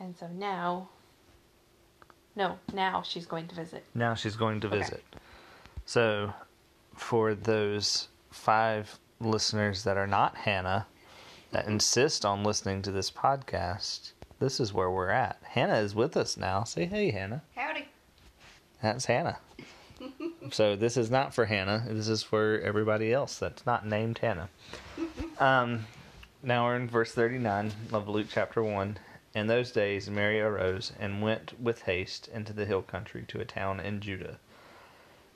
[0.00, 0.88] And so now,
[2.34, 3.84] no, now she's going to visit.
[3.94, 4.78] Now she's going to Okay.
[4.78, 5.04] visit.
[5.84, 6.32] So,
[6.94, 10.86] for those five listeners that are not Hannah,
[11.52, 15.38] that insist on listening to this podcast, this is where we're at.
[15.42, 16.64] Hannah is with us now.
[16.64, 17.42] Say hey, Hannah.
[17.54, 17.88] Howdy.
[18.82, 19.38] That's Hannah.
[20.50, 21.84] so this is not for Hannah.
[21.88, 24.48] This is for everybody else that's not named Hannah.
[25.38, 25.86] Um,
[26.42, 28.98] now we're in verse 39 of Luke chapter 1.
[29.32, 33.44] In those days, Mary arose and went with haste into the hill country to a
[33.44, 34.38] town in Judah.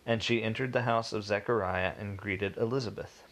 [0.05, 3.23] And she entered the house of Zechariah and greeted Elizabeth.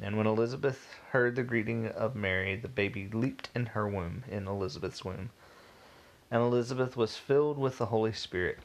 [0.00, 4.46] And when Elizabeth heard the greeting of Mary, the baby leaped in her womb, in
[4.46, 5.30] Elizabeth's womb.
[6.30, 8.58] And Elizabeth was filled with the Holy Spirit.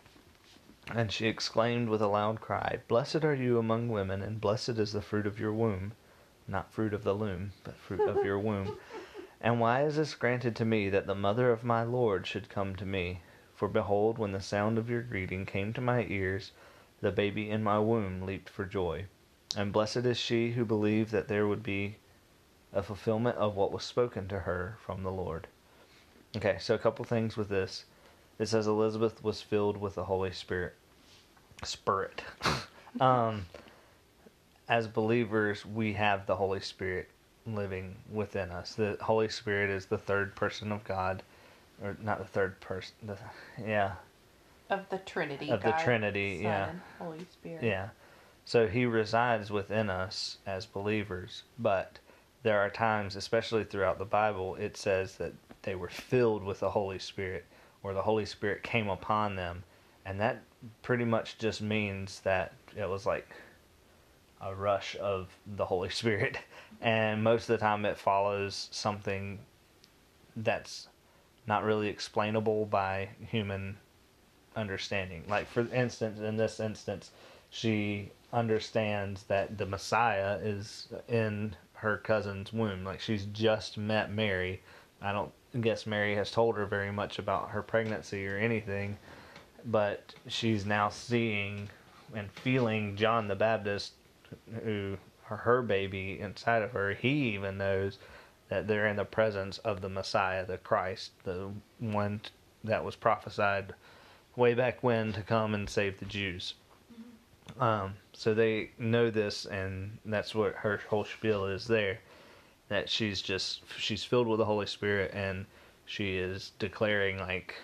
[0.93, 4.91] And she exclaimed with a loud cry, Blessed are you among women, and blessed is
[4.91, 5.93] the fruit of your womb.
[6.47, 8.77] Not fruit of the loom, but fruit of your womb.
[9.41, 12.75] And why is this granted to me that the mother of my Lord should come
[12.77, 13.21] to me?
[13.53, 16.51] For behold, when the sound of your greeting came to my ears,
[17.01, 19.05] the baby in my womb leaped for joy.
[19.55, 21.97] And blessed is she who believed that there would be
[22.73, 25.47] a fulfillment of what was spoken to her from the Lord.
[26.35, 27.85] Okay, so a couple things with this.
[28.37, 30.75] It says Elizabeth was filled with the Holy Spirit.
[31.63, 32.21] Spirit.
[32.99, 33.45] um,
[34.67, 37.09] as believers, we have the Holy Spirit
[37.45, 38.73] living within us.
[38.73, 41.23] The Holy Spirit is the third person of God,
[41.83, 42.93] or not the third person.
[43.03, 43.17] The,
[43.63, 43.93] yeah,
[44.69, 45.49] Of the Trinity.
[45.49, 46.71] Of the Trinity, Son, yeah.
[46.99, 47.63] Holy Spirit.
[47.63, 47.89] yeah.
[48.45, 51.99] So He resides within us as believers, but
[52.43, 56.69] there are times, especially throughout the Bible, it says that they were filled with the
[56.69, 57.45] Holy Spirit,
[57.81, 59.63] or the Holy Spirit came upon them,
[60.05, 60.41] and that
[60.83, 63.27] pretty much just means that it was like
[64.41, 66.37] a rush of the Holy Spirit,
[66.81, 69.39] and most of the time it follows something
[70.35, 70.87] that's
[71.47, 73.77] not really explainable by human
[74.55, 75.23] understanding.
[75.27, 77.11] Like for instance, in this instance,
[77.49, 82.83] she understands that the Messiah is in her cousin's womb.
[82.83, 84.61] Like she's just met Mary.
[85.01, 85.31] I don't
[85.61, 88.97] guess Mary has told her very much about her pregnancy or anything,
[89.65, 91.69] but she's now seeing
[92.13, 93.93] and feeling John the Baptist,
[94.63, 96.93] who her baby inside of her.
[96.93, 97.97] He even knows
[98.49, 102.21] that they're in the presence of the Messiah, the Christ, the one
[102.63, 103.73] that was prophesied
[104.35, 106.53] way back when to come and save the Jews.
[107.59, 111.99] Um, so they know this, and that's what her whole spiel is there.
[112.67, 115.45] That she's just she's filled with the Holy Spirit, and
[115.85, 117.55] she is declaring like,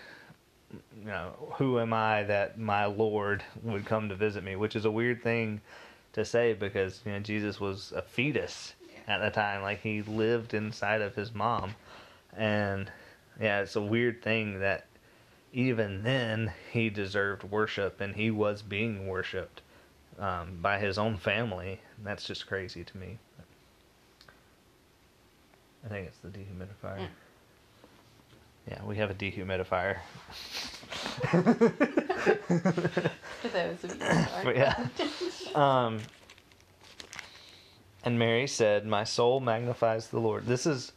[0.72, 4.56] you know, who am I that my Lord would come to visit me?
[4.56, 5.62] Which is a weird thing
[6.14, 8.74] to say because you know Jesus was a fetus
[9.08, 11.76] at the time, like he lived inside of his mom,
[12.36, 12.92] and
[13.40, 14.86] yeah, it's a weird thing that
[15.54, 19.62] even then he deserved worship and he was being worshipped
[20.20, 21.82] um, by his own family.
[22.04, 23.18] That's just crazy to me.
[25.84, 27.00] I think it's the dehumidifier.
[27.00, 27.08] Mm.
[28.68, 29.98] Yeah, we have a dehumidifier.
[31.32, 31.42] For
[33.50, 34.10] those of you who
[34.44, 34.58] But aren't.
[34.58, 34.88] yeah.
[35.56, 36.00] Um,
[38.04, 40.46] and Mary said, My soul magnifies the Lord.
[40.46, 40.94] This is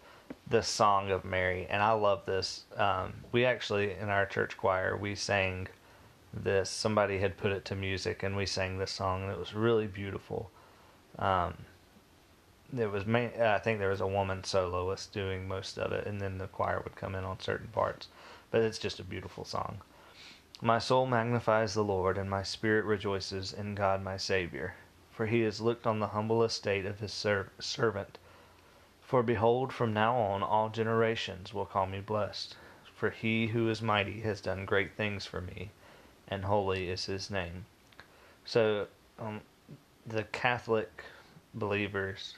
[0.49, 2.65] the song of Mary, and I love this.
[2.77, 5.69] Um, we actually, in our church choir, we sang
[6.33, 6.71] this.
[6.71, 9.87] Somebody had put it to music, and we sang this song, and it was really
[9.87, 10.51] beautiful.
[11.19, 11.55] Um,
[12.77, 16.21] there was, ma- I think there was a woman soloist doing most of it, and
[16.21, 18.09] then the choir would come in on certain parts.
[18.51, 19.81] But it's just a beautiful song.
[20.61, 24.75] My soul magnifies the Lord, and my spirit rejoices in God my Saviour.
[25.13, 28.19] For he has looked on the humble estate of his ser- servant.
[29.01, 32.57] For behold, from now on all generations will call me blessed.
[32.97, 35.71] For he who is mighty has done great things for me,
[36.27, 37.67] and holy is his name.
[38.45, 39.43] So, um,
[40.07, 41.05] the Catholic
[41.55, 42.37] believers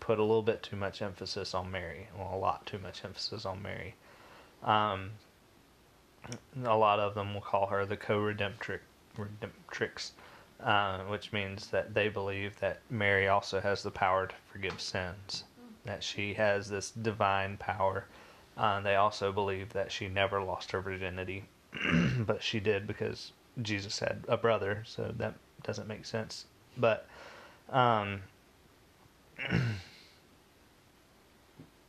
[0.00, 2.08] put a little bit too much emphasis on Mary.
[2.16, 3.94] Well, a lot too much emphasis on Mary.
[4.62, 5.10] Um,
[6.64, 8.80] a lot of them will call her the co-redemptrix,
[9.16, 10.10] redemptrix,
[10.60, 15.44] uh, which means that they believe that Mary also has the power to forgive sins,
[15.84, 18.06] that she has this divine power.
[18.56, 21.44] Uh, they also believe that she never lost her virginity,
[22.18, 26.46] but she did because Jesus had a brother, so that doesn't make sense.
[26.76, 27.06] But
[27.70, 28.22] um,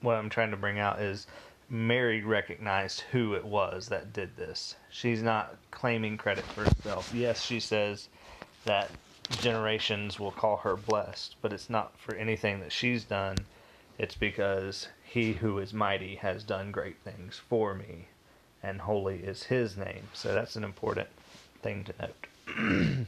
[0.01, 1.28] what I'm trying to bring out is
[1.69, 4.75] Mary recognized who it was that did this.
[4.90, 7.12] She's not claiming credit for herself.
[7.13, 8.10] Yes, she says
[8.66, 8.90] that
[9.30, 13.38] generations will call her blessed, but it's not for anything that she's done.
[14.00, 18.07] It's because he who is mighty has done great things for me.
[18.62, 20.10] and holy is his name.
[20.13, 21.07] So that's an important
[21.62, 22.28] thing to note.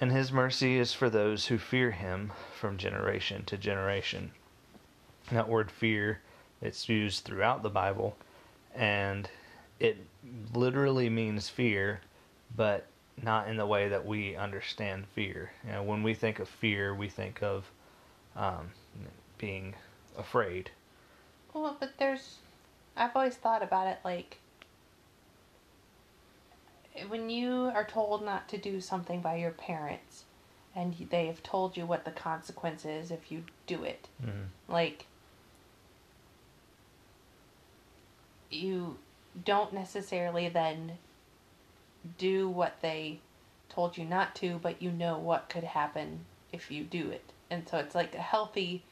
[0.00, 4.30] and his mercy is for those who fear him from generation to generation.
[5.32, 6.20] That word fear,
[6.62, 8.16] it's used throughout the Bible,
[8.74, 9.28] and
[9.78, 9.98] it
[10.54, 12.00] literally means fear,
[12.56, 12.86] but
[13.22, 15.52] not in the way that we understand fear.
[15.66, 17.70] You know, when we think of fear, we think of
[18.36, 18.70] um,
[19.36, 19.74] being
[20.16, 20.70] afraid.
[21.52, 22.36] Well, but there's.
[22.96, 24.38] I've always thought about it like.
[27.08, 30.24] When you are told not to do something by your parents,
[30.74, 34.46] and they have told you what the consequence is if you do it, Mm.
[34.68, 35.04] like.
[38.50, 38.96] You
[39.44, 40.98] don't necessarily then
[42.16, 43.18] do what they
[43.68, 46.20] told you not to, but you know what could happen
[46.52, 47.24] if you do it.
[47.50, 48.82] And so it's like a healthy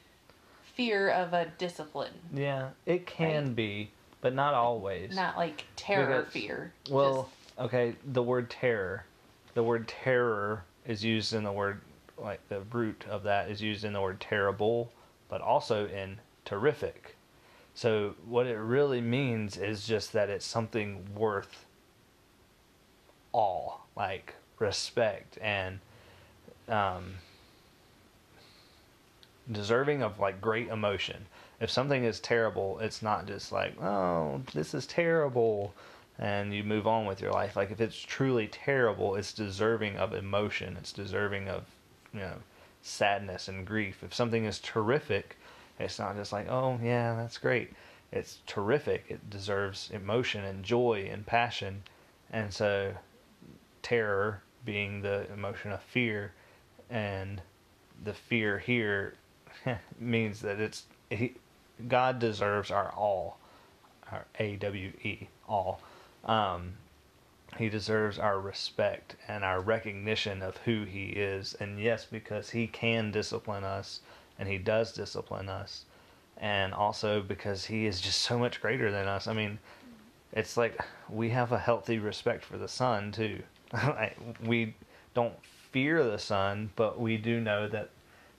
[0.75, 3.55] fear of a discipline, Yeah, it can Right.
[3.55, 5.15] be, but not always.
[5.15, 6.73] not like terror Because- fear.
[6.89, 9.05] Well, okay, the word terror,
[9.55, 11.81] the word terror is used in the word,
[12.17, 14.91] like the root of that is used in the word terrible,
[15.29, 17.15] but also in terrific.
[17.77, 21.67] So what it really means is just that it's something worth
[23.31, 25.77] all, like respect and
[26.67, 27.13] um,
[29.51, 31.27] deserving of like great emotion.
[31.61, 35.71] If something is terrible, it's not just like, oh, this is terrible,
[36.17, 37.55] and you move on with your life.
[37.55, 40.77] Like if it's truly terrible, it's deserving of emotion.
[40.79, 41.65] It's deserving of,
[42.11, 42.37] you know,
[42.81, 44.01] sadness and grief.
[44.01, 45.37] If something is terrific,
[45.79, 47.73] it's not just like, oh yeah, that's great.
[48.11, 49.05] It's terrific.
[49.09, 51.83] It deserves emotion and joy and passion,
[52.31, 52.93] and so
[53.81, 56.33] terror being the emotion of fear,
[56.89, 57.41] and
[58.03, 59.15] the fear here
[59.99, 61.35] means that it's he,
[61.87, 63.37] God deserves our all,
[64.11, 65.81] our A W E all.
[66.25, 66.73] Um,
[67.57, 72.67] he deserves our respect and our recognition of who he is, and yes, because he
[72.67, 74.01] can discipline us,
[74.39, 75.85] and he does discipline us,
[76.37, 79.27] and also because he is just so much greater than us.
[79.27, 79.59] I mean,
[80.33, 80.79] it's like
[81.09, 83.41] we have a healthy respect for the sun too.
[84.45, 84.75] We
[85.13, 85.33] don't
[85.71, 87.89] fear the sun, but we do know that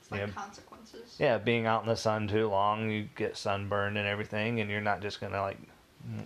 [0.00, 0.26] It's like Yeah.
[0.28, 1.16] consequences.
[1.18, 4.80] yeah, being out in the sun too long, you get sunburned and everything, and you're
[4.80, 5.58] not just gonna like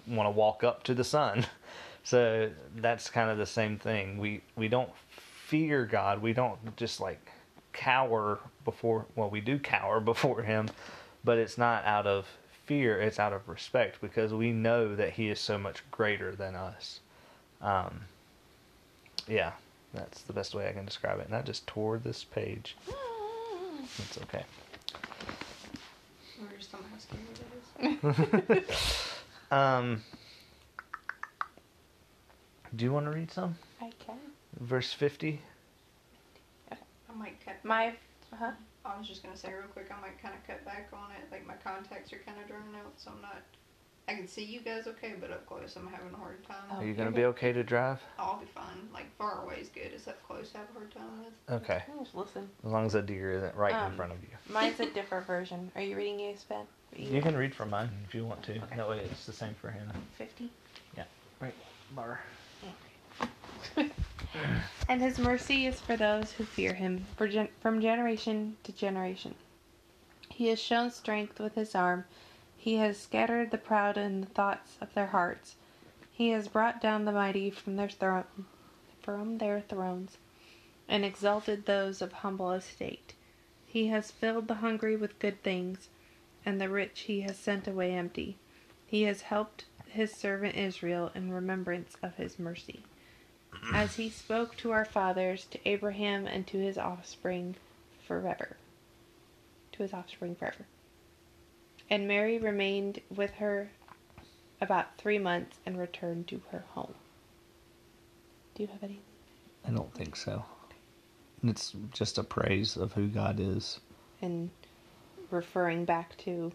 [0.06, 1.46] want to walk up to the sun.
[2.04, 4.18] So that's kind of the same thing.
[4.18, 4.90] We we don't
[5.46, 6.20] fear God.
[6.20, 7.30] We don't just like
[7.72, 9.06] cower before.
[9.16, 10.68] Well, we do cower before Him,
[11.24, 12.26] but it's not out of
[12.66, 13.00] fear.
[13.00, 17.00] It's out of respect because we know that He is so much greater than us.
[17.60, 18.02] Um,
[19.28, 19.52] yeah,
[19.94, 21.26] that's the best way I can describe it.
[21.26, 22.76] And I just tore this page.
[23.98, 24.44] It's okay.
[26.40, 28.64] We're just on how scary that is.
[29.52, 30.02] Um,
[32.74, 33.54] do you want to read some?
[33.82, 34.16] I can.
[34.58, 35.42] Verse 50?
[37.12, 37.56] I might cut.
[37.64, 37.94] My,
[38.36, 38.52] huh?
[38.84, 39.90] I was just gonna say real quick.
[39.96, 41.30] I might kind of cut back on it.
[41.30, 43.42] Like my contacts are kind of drawn out, so I'm not.
[44.08, 46.56] I can see you guys okay, but up close I'm having a hard time.
[46.72, 46.78] Oh.
[46.78, 48.00] Are you going to be okay to drive?
[48.18, 48.88] I'll be fine.
[48.92, 49.92] Like far away is good.
[49.94, 51.62] It's up close I have a hard time with.
[51.62, 51.84] Okay.
[51.88, 52.50] I'll Just listen.
[52.66, 54.30] As long as a deer isn't right in Um, front of you.
[54.52, 55.70] Mine's a different version.
[55.76, 56.66] Are you reading yours, Ben?
[56.96, 58.56] You can read from mine if you want to.
[58.56, 58.76] Okay.
[58.76, 59.94] That way it's the same for Hannah.
[60.18, 60.50] 50.
[60.96, 61.04] Yeah.
[61.40, 61.54] Right,
[61.94, 62.20] bar.
[64.88, 69.34] And his mercy is for those who fear him gen- from generation to generation.
[70.28, 72.04] He has shown strength with his arm.
[72.56, 75.56] He has scattered the proud in the thoughts of their hearts.
[76.10, 78.24] He has brought down the mighty from their throne,
[79.02, 80.18] from their thrones,
[80.88, 83.14] and exalted those of humble estate.
[83.66, 85.88] He has filled the hungry with good things,
[86.44, 88.36] and the rich he has sent away empty.
[88.86, 92.84] He has helped his servant Israel in remembrance of his mercy
[93.72, 97.56] as he spoke to our fathers, to Abraham, and to his offspring
[98.06, 98.56] forever.
[99.72, 100.66] To his offspring forever.
[101.90, 103.70] And Mary remained with her
[104.60, 106.94] about three months and returned to her home.
[108.54, 109.00] Do you have any?
[109.66, 110.44] I don't think so.
[111.44, 113.80] It's just a praise of who God is.
[114.20, 114.50] And
[115.30, 116.52] referring back to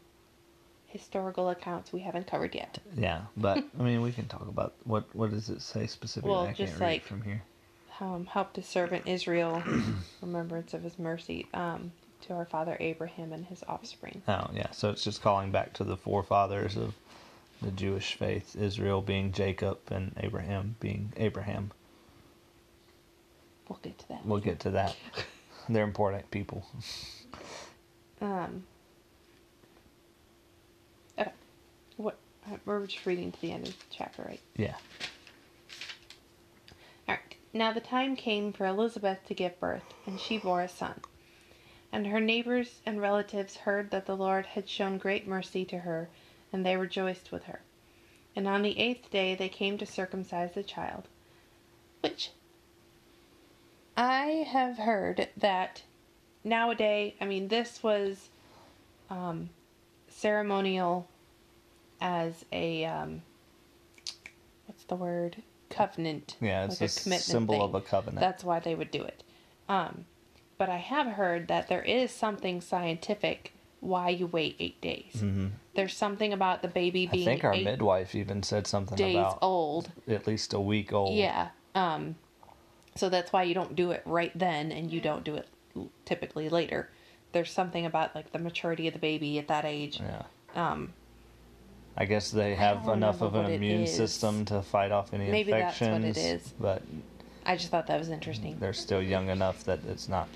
[0.87, 2.79] historical accounts we haven't covered yet.
[2.95, 6.31] Yeah, but I mean, we can talk about what what does it say specifically?
[6.31, 7.43] Well, I can't just read like- from here.
[7.99, 9.61] um, helped his servant Israel,
[10.21, 11.91] remembrance of his mercy, um,
[12.21, 14.21] to our father Abraham and his offspring.
[14.27, 14.71] Oh, yeah.
[14.71, 16.93] So it's just calling back to the forefathers of
[17.61, 21.71] the Jewish faith, Israel being Jacob and Abraham being Abraham.
[23.67, 24.25] We'll get to that.
[24.25, 24.95] We'll get to that.
[25.69, 26.65] They're important people.
[28.21, 28.63] Um.
[31.19, 31.31] Okay.
[31.97, 32.17] What
[32.65, 34.39] We're just reading to the end of the chapter, right?
[34.55, 34.75] Yeah.
[37.07, 37.35] All right.
[37.53, 41.01] Now the time came for Elizabeth to give birth, and she bore a son.
[41.91, 46.09] And her neighbors and relatives heard that the Lord had shown great mercy to her,
[46.51, 47.61] and they rejoiced with her.
[48.35, 51.07] And on the eighth day they came to circumcise the child.
[52.01, 52.31] Which
[53.95, 55.81] I have heard that
[56.43, 58.29] nowadays, I mean, this was
[59.09, 59.49] um,
[60.07, 61.07] ceremonial
[62.01, 63.21] as a um,
[64.65, 65.37] what's the word
[65.69, 67.61] covenant Yeah, it's like a, commitment symbol thing.
[67.63, 68.19] of a covenant.
[68.21, 69.23] that's why they would do it
[69.67, 70.05] um,
[70.57, 75.47] but i have heard that there is something scientific why you wait eight days hmm
[75.75, 77.21] there's something about the baby being.
[77.27, 80.91] I think our eight midwife even said something days about old at least a week
[80.91, 81.15] old.
[81.15, 82.15] yeah um,
[82.95, 85.47] so that's why you don't do it right then and you don't do it
[86.05, 86.89] typically later
[87.33, 90.23] there's something about like the maturity of the baby at that age Yeah.
[90.55, 90.93] um,
[91.99, 93.95] I guess they have enough of an immune is.
[93.95, 96.53] system to fight off any Maybe that's what it is.
[96.59, 96.83] But
[97.45, 100.27] i just thought that was interesting they're still young enough that it's not.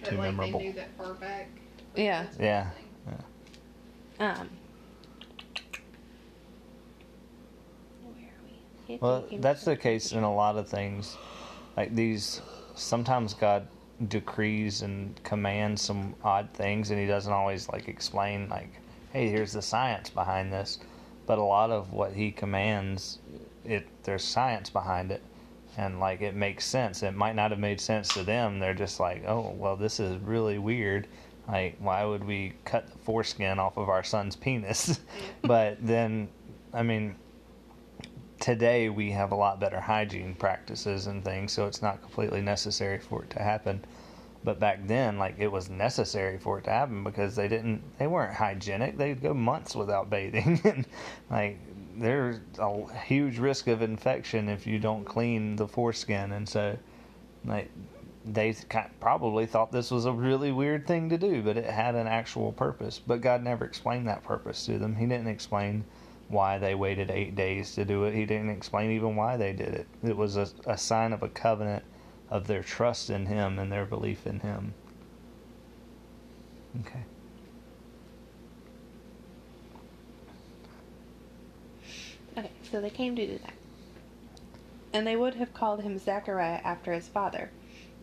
[0.00, 0.58] But Too like memorable.
[0.58, 1.48] they knew that far back.
[1.96, 2.24] Yeah.
[2.24, 2.70] That's the Yeah.
[4.20, 4.50] um,
[8.88, 8.98] we?
[9.00, 11.16] Well, that's the case in a lot of things.
[11.76, 12.42] Like these,
[12.74, 13.66] sometimes God
[14.08, 18.70] decrees and commands some odd things, and He doesn't always like explain like,
[19.12, 20.78] "Hey, here's the science behind this."
[21.26, 23.18] But a lot of what He commands,
[23.64, 25.22] it there's science behind it,
[25.76, 27.02] and like it makes sense.
[27.02, 28.58] It might not have made sense to them.
[28.58, 31.08] They're just like, "Oh, well, this is really weird."
[31.48, 35.00] Like, why would we cut the foreskin off of our son's penis?
[35.42, 36.28] but then,
[36.72, 37.16] I mean,
[38.40, 42.98] today we have a lot better hygiene practices and things, so it's not completely necessary
[42.98, 43.84] for it to happen.
[44.44, 48.06] But back then, like it was necessary for it to happen because they didn't, they
[48.06, 48.98] weren't hygienic.
[48.98, 50.86] They'd go months without bathing, and
[51.30, 51.58] like
[51.96, 56.76] there's a huge risk of infection if you don't clean the foreskin, and so
[57.44, 57.70] like
[58.24, 58.54] they
[59.00, 62.52] probably thought this was a really weird thing to do, but it had an actual
[62.52, 62.98] purpose.
[62.98, 64.94] But God never explained that purpose to them.
[64.94, 65.84] He didn't explain
[66.28, 68.14] why they waited eight days to do it.
[68.14, 69.86] He didn't explain even why they did it.
[70.02, 71.84] It was a, a sign of a covenant
[72.32, 74.72] of their trust in Him and their belief in Him.
[76.80, 77.04] Okay.
[82.38, 83.52] Okay, so they came to do that.
[84.94, 87.50] And they would have called him Zachariah after his father.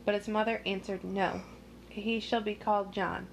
[0.05, 1.41] But his mother answered, No,
[1.89, 3.25] he shall be called John.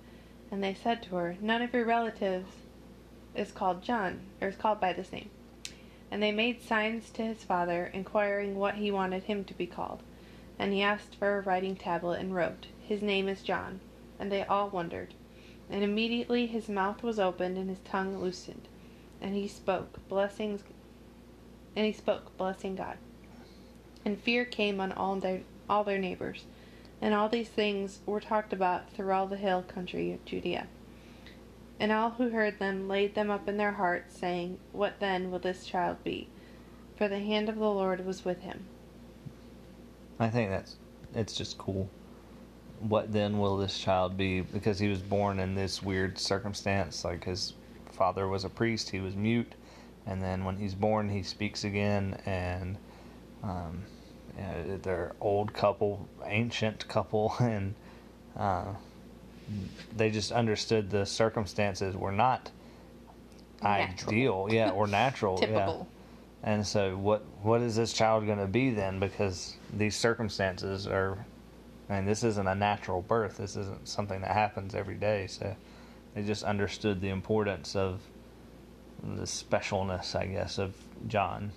[0.51, 2.49] And they said to her, None of your relatives
[3.35, 5.29] is called John, or is called by this name.
[6.11, 10.03] And they made signs to his father, inquiring what he wanted him to be called.
[10.59, 13.81] And he asked for a writing tablet and wrote, His name is John.
[14.19, 15.15] And they all wondered.
[15.69, 18.69] And immediately his mouth was opened and his tongue loosened.
[19.21, 20.63] And he spoke, blessings
[21.75, 22.97] and he spoke, blessing God.
[24.05, 26.45] And fear came on all their all their neighbors.
[27.03, 30.69] And all these things were talked about through all the hill country of Judea.
[31.79, 35.39] And all who heard them laid them up in their hearts, saying, What then will
[35.39, 36.29] this child be?
[36.97, 38.65] For the hand of the Lord was with him.
[40.19, 40.77] I think that's
[41.15, 41.89] it's just cool.
[42.81, 44.41] What then will this child be?
[44.41, 47.05] Because he was born in this weird circumstance.
[47.05, 47.55] Like his
[47.91, 49.55] father was a priest, he was mute,
[50.07, 52.21] and then when he's born, he speaks again.
[52.27, 52.77] And
[53.43, 53.85] um,
[54.37, 57.75] yeah, they're old couple, ancient couple, and
[58.37, 58.67] uh,
[59.97, 62.51] they just understood the circumstances were not
[63.63, 64.13] Natural.
[64.13, 65.83] ideal, yeah, or natural, yeah.
[66.43, 69.01] And so, what what is this child going to be then?
[69.01, 71.25] Because these circumstances are,
[71.89, 73.39] I mean, this isn't a natural birth.
[73.39, 75.27] This isn't something that happens every day.
[75.27, 75.57] So,
[76.15, 78.01] they just understood the importance of
[79.03, 80.75] the specialness, I guess, of
[81.09, 81.53] John.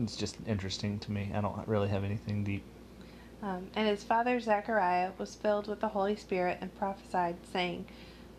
[0.00, 1.30] It's just interesting to me.
[1.34, 2.64] I don't really have anything deep.
[3.42, 7.86] Um, and his father Zechariah was filled with the Holy Spirit and prophesied, saying,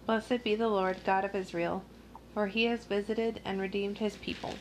[0.06, 1.84] Blessed be the Lord God of Israel,
[2.34, 4.56] for he has visited and redeemed his people,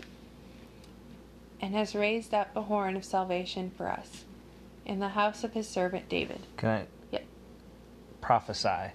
[1.60, 4.24] and has raised up a horn of salvation for us
[4.84, 6.40] in the house of his servant David.
[6.56, 6.86] Can I?
[7.10, 7.24] Yep.
[8.20, 8.92] Prophesy.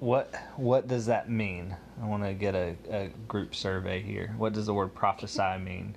[0.00, 1.76] What what does that mean?
[2.02, 4.34] I want to get a, a group survey here.
[4.36, 5.96] What does the word prophesy mean?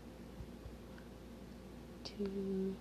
[2.06, 2.76] To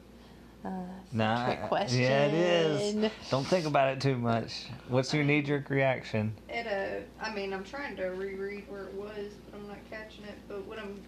[0.64, 0.68] uh,
[1.12, 2.00] Nah, trick question.
[2.00, 3.10] Yeah, it is.
[3.30, 4.66] Don't think about it too much.
[4.88, 6.34] What's your knee jerk reaction?
[6.48, 10.24] It uh, I mean, I'm trying to reread where it was, but I'm not catching
[10.24, 10.34] it.
[10.48, 11.02] But what I'm,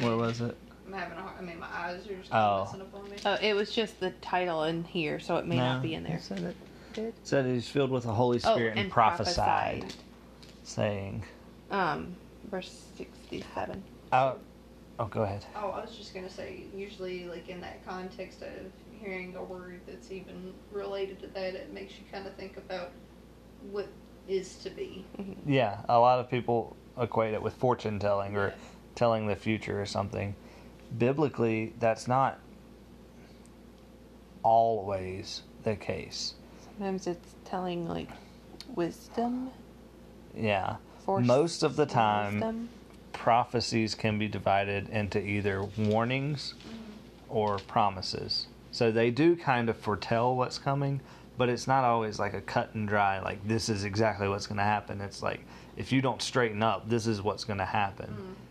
[0.00, 0.56] Where was it?
[0.86, 1.34] I'm having a hard.
[1.38, 2.64] I mean, my eyes are just Oh.
[2.64, 3.16] messing up on me.
[3.26, 6.16] Oh, it was just the title in here, so it may not be in there.
[6.16, 6.56] It said it.
[6.94, 7.04] Did?
[7.08, 9.36] It said he's filled with the Holy Oh, Spirit and, and prophesied,
[9.80, 9.94] prophesied.
[10.62, 11.24] saying,
[11.70, 12.16] Um,
[12.50, 13.84] verse 67.
[14.10, 14.34] Uh,
[14.98, 15.44] oh, go ahead.
[15.54, 19.80] Oh, I was just gonna say, usually, like in that context of hearing a word
[19.86, 22.90] that's even related to that, it makes you kind of think about
[23.70, 23.88] what
[24.28, 25.04] is to be.
[25.18, 25.50] Mm-hmm.
[25.52, 28.54] Yeah, a lot of people equate it with fortune telling or Yeah.
[28.94, 30.34] telling the future or something.
[30.98, 32.38] Biblically, that's not
[34.42, 36.34] always the case.
[36.64, 38.08] Sometimes it's telling like
[38.74, 39.50] wisdom.
[40.34, 40.76] Yeah.
[41.04, 42.68] Force Most of the time, wisdom.
[43.12, 46.76] prophecies can be divided into either warnings mm-hmm.
[47.36, 48.46] or promises.
[48.70, 51.00] So they do kind of foretell what's coming,
[51.36, 54.58] but it's not always like a cut and dry, like this is exactly what's going
[54.58, 55.00] to happen.
[55.00, 55.40] It's like
[55.76, 58.08] if you don't straighten up, this is what's going to happen.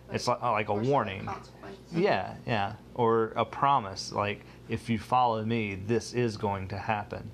[0.10, 1.26] Mm, It's like, like a warning.
[1.26, 1.78] consequence.
[1.94, 2.74] Yeah, yeah.
[2.96, 7.30] Or a promise, like if you follow me, this is going to happen.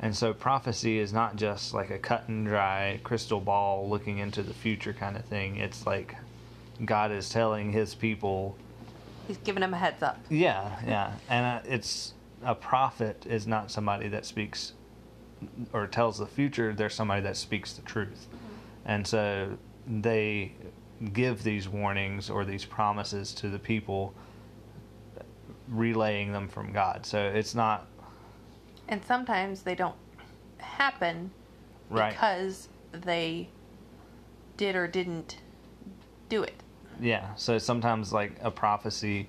[0.00, 4.42] And so prophecy is not just like a cut and dry crystal ball looking into
[4.44, 5.56] the future kind of thing.
[5.56, 6.14] It's like
[6.84, 8.56] God is telling his people,
[9.26, 10.18] He's giving them a heads up.
[10.30, 11.12] yeah, yeah.
[11.28, 14.72] And uh, it's a prophet is not somebody that speaks
[15.72, 18.26] or tells the future, they're somebody that speaks the truth.
[18.28, 18.46] Mm-hmm.
[18.86, 20.52] And so they
[21.12, 24.14] give these warnings or these promises to the people,
[25.68, 27.06] relaying them from God.
[27.06, 27.86] So it's not
[28.88, 29.94] And sometimes they don't
[30.58, 31.30] happen
[31.90, 32.10] right.
[32.10, 33.48] because they
[34.56, 35.38] did or didn't
[36.28, 36.54] do it.
[37.00, 37.34] Yeah.
[37.36, 39.28] So sometimes, like a prophecy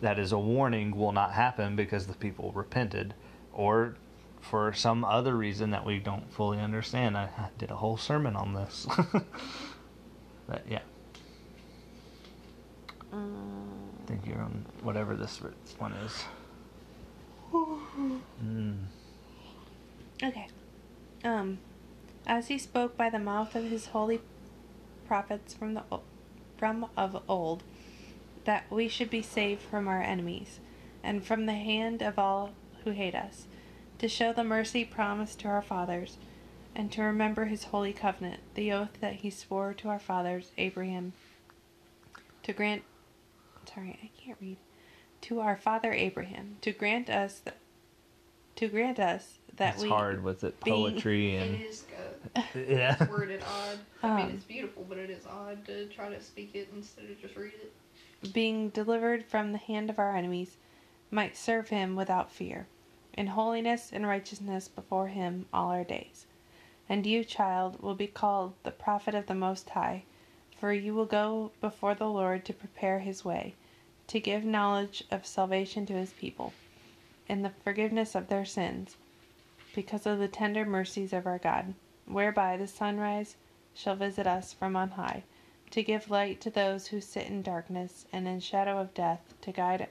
[0.00, 3.14] that is a warning will not happen because the people repented,
[3.52, 3.96] or
[4.40, 7.16] for some other reason that we don't fully understand.
[7.16, 8.86] I, I did a whole sermon on this.
[10.48, 10.80] but yeah,
[13.12, 15.40] I think you're on whatever this
[15.78, 16.24] one is.
[17.52, 18.76] Mm.
[20.22, 20.46] Okay.
[21.24, 21.58] Um,
[22.26, 24.20] as he spoke by the mouth of his holy
[25.06, 25.82] prophets from the
[26.56, 27.62] from of old,
[28.44, 30.60] that we should be saved from our enemies,
[31.02, 32.52] and from the hand of all
[32.84, 33.46] who hate us,
[33.98, 36.16] to show the mercy promised to our fathers,
[36.74, 41.12] and to remember his holy covenant, the oath that he swore to our fathers Abraham,
[42.42, 42.82] to grant.
[43.72, 44.56] Sorry, I can't read.
[45.22, 47.56] To our father Abraham, to grant us th-
[48.56, 51.84] to grant us that it's we hard with it poetry It and is
[52.34, 52.44] good.
[52.68, 52.96] yeah.
[52.98, 53.78] It's worded odd.
[54.02, 57.04] I mean, Um, it's beautiful, but it is odd to try to speak it instead
[57.10, 57.72] of just read it.
[58.32, 60.58] Being delivered from the hand of our enemies,
[61.10, 62.66] might serve him without fear,
[63.14, 66.26] in holiness and righteousness before him all our days.
[66.88, 70.04] And you, child, will be called the prophet of the Most High,
[70.58, 73.54] for you will go before the Lord to prepare his way,
[74.08, 76.52] to give knowledge of salvation to his people,
[77.28, 78.96] and the forgiveness of their sins,
[79.74, 83.36] because of the tender mercies of our God, whereby the sunrise
[83.74, 85.22] shall visit us from on high
[85.70, 89.52] to give light to those who sit in darkness and in shadow of death, to
[89.52, 89.88] guide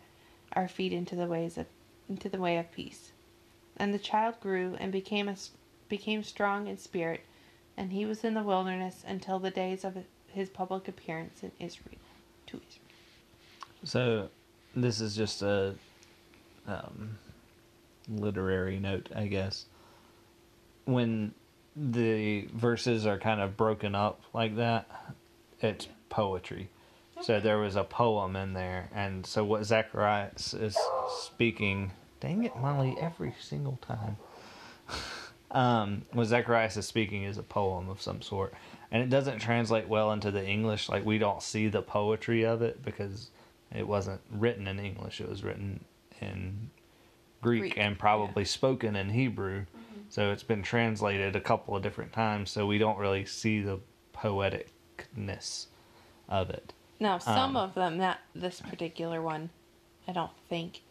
[0.53, 1.65] our feet into the ways of
[2.09, 3.11] into the way of peace.
[3.77, 5.35] And the child grew and became a,
[5.87, 7.21] became strong in spirit,
[7.77, 11.97] and he was in the wilderness until the days of his public appearance in Israel.
[12.47, 12.85] To Israel.
[13.83, 14.29] So,
[14.75, 15.75] this is just a
[16.67, 17.17] um,
[18.09, 19.65] literary note, I guess.
[20.85, 21.33] When
[21.75, 24.89] the verses are kind of broken up like that,
[25.61, 26.69] it's poetry.
[27.21, 30.77] So there was a poem in there, and so what Zacharias is
[31.21, 31.91] speaking.
[32.21, 32.95] Dang it, Molly!
[32.99, 34.17] Every single time.
[35.51, 38.53] um, what Zacharias is speaking is a poem of some sort,
[38.91, 40.87] and it doesn't translate well into the English.
[40.87, 43.31] Like we don't see the poetry of it because
[43.75, 45.19] it wasn't written in English.
[45.19, 45.83] It was written
[46.21, 46.69] in
[47.41, 49.65] Greek, Greek, and probably spoken in Hebrew.
[50.09, 52.49] So it's been translated a couple of different times.
[52.49, 53.79] So we don't really see the
[55.17, 55.67] poeticness
[56.27, 56.73] of it.
[56.99, 59.49] Now, some Um, of them, not this particular one,
[60.07, 60.81] I don't think,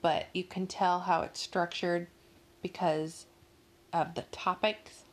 [0.00, 2.06] but you can tell how it's structured
[2.62, 3.26] because
[3.92, 5.04] of the topics.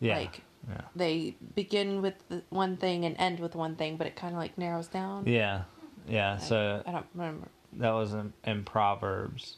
[0.00, 0.16] Yeah.
[0.18, 0.80] Like yeah.
[0.94, 4.38] they begin with the one thing and end with one thing, but it kind of
[4.40, 5.26] like narrows down.
[5.26, 5.62] Yeah.
[6.06, 6.34] Yeah.
[6.34, 7.48] I- So I don't remember.
[7.74, 9.56] that was in, in Proverbs.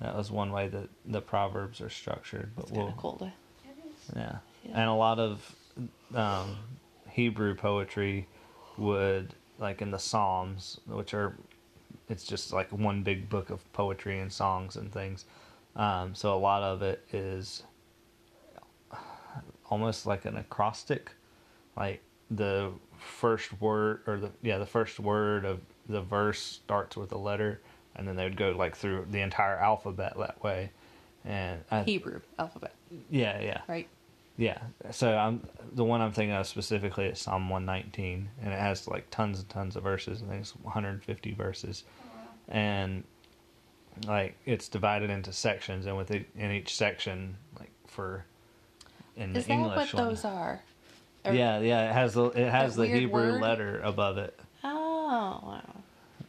[0.00, 2.52] That was one way that the Proverbs are structured.
[2.54, 3.32] But It's we'll, of cool to.
[4.16, 4.38] yeah.
[4.64, 4.70] Yeah.
[4.80, 5.54] And a lot of
[6.14, 6.56] um,
[7.12, 8.26] Hebrew poetry
[8.76, 11.34] would, like in the Psalms, which are,
[12.08, 15.24] it's just like one big book of poetry and songs and things.
[15.76, 17.62] Um, so a lot of it is
[19.70, 21.12] almost like an acrostic,
[21.76, 27.12] like the first word or the yeah the first word of the verse starts with
[27.12, 27.60] a letter,
[27.96, 30.70] and then they would go like through the entire alphabet that way.
[31.24, 32.74] And I, Hebrew alphabet,
[33.10, 33.88] yeah, yeah, right?
[34.40, 34.58] Yeah.
[34.90, 39.10] So I'm the one I'm thinking of specifically is Psalm 119, and it has like
[39.10, 40.22] tons and tons of verses.
[40.22, 41.84] I think it's 150 verses,
[42.48, 43.04] and
[44.06, 48.24] like it's divided into sections, and within in each section, like for
[49.14, 50.62] in Is the that English what one, those are?
[51.26, 53.42] Or- yeah, yeah, it has the it has the Hebrew word?
[53.42, 55.60] letter above it, Oh,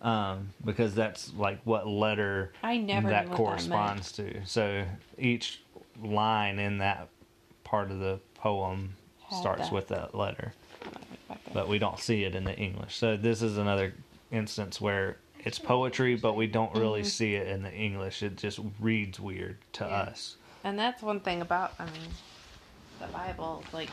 [0.04, 0.10] wow.
[0.10, 4.45] um, because that's like what letter I never that corresponds to.
[4.45, 4.84] So
[5.17, 5.62] each
[6.04, 7.08] line in that
[7.71, 8.93] part of the poem
[9.29, 9.71] Had starts that.
[9.73, 11.07] with that letter, That meant.
[11.31, 11.51] Okay.
[11.53, 12.97] but we don't see it in the English.
[12.97, 13.93] So this is another
[14.29, 17.05] instance where it's poetry, but we don't really Mhm.
[17.05, 18.21] see it in the English.
[18.23, 20.01] It just reads weird to Yeah.
[20.12, 20.36] us.
[20.65, 22.10] And that's one thing about I mean
[22.99, 23.89] the Bible, like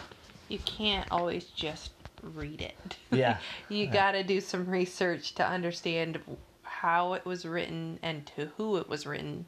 [0.48, 2.96] you can't always just read it.
[3.12, 3.38] Yeah.
[3.68, 3.92] you Yeah.
[3.92, 6.18] got to do some research to understand
[6.64, 9.46] how it was written and to who it was written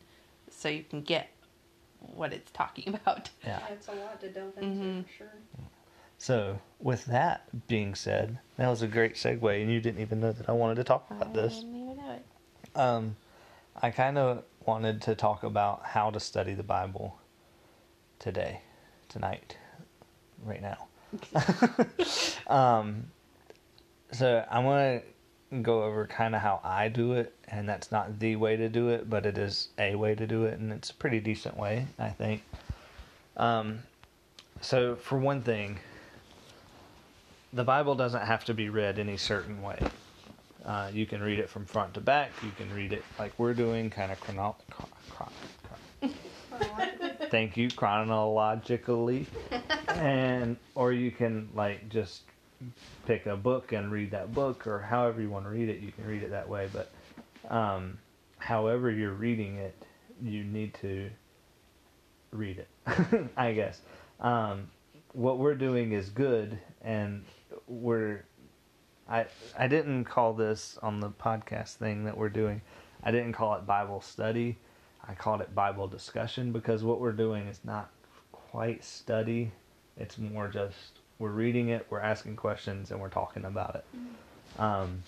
[0.51, 1.31] so you can get
[2.01, 3.31] what it's talking about.
[3.45, 3.61] Yeah.
[3.71, 5.05] It's a lot to delve into Mhm.
[5.05, 5.27] for sure.
[6.19, 10.33] So with that being said, that was a great segue, and you didn't even know
[10.33, 11.61] that I wanted to talk about I this.
[11.61, 12.79] didn't even know it.
[12.79, 13.17] Um,
[13.81, 17.19] I kind of wanted to talk about how to study the Bible
[18.19, 18.61] today,
[19.09, 19.57] tonight,
[20.45, 20.89] right now.
[22.49, 23.11] um,
[24.13, 25.09] so I want to
[25.63, 28.89] go over kind of how I do it, and that's not the way to do
[28.89, 31.87] it, but it is a way to do it, and it's a pretty decent way,
[31.99, 32.43] I think.
[33.37, 33.81] Um,
[34.61, 35.81] so for one thing,
[37.53, 39.79] the Bible doesn't have to be read any certain way.
[40.65, 42.31] Uh, you can read it from front to back.
[42.43, 45.31] You can read it like we're doing, kind of chrono- chron- chron-
[46.01, 46.11] chron-
[47.31, 49.27] thank you chronologically
[49.89, 52.23] and or you can like just
[53.07, 55.93] pick a book and read that book or however you want to read it you
[55.93, 56.91] can read it that way but
[57.53, 57.99] um,
[58.39, 59.75] however you're reading it
[60.23, 61.11] you need to
[62.33, 63.81] read it i guess
[64.21, 64.69] um,
[65.13, 67.25] what we're doing is good and
[67.67, 68.25] we're
[69.11, 69.27] I
[69.59, 72.63] I didn't call this on the podcast thing that we're doing.
[73.03, 74.57] I didn't call it Bible study.
[75.07, 77.91] I called it Bible discussion because what we're doing is not
[78.31, 79.51] quite study.
[79.97, 83.85] It's more just we're reading it, we're asking questions, and we're talking about it.
[84.59, 85.03] Um,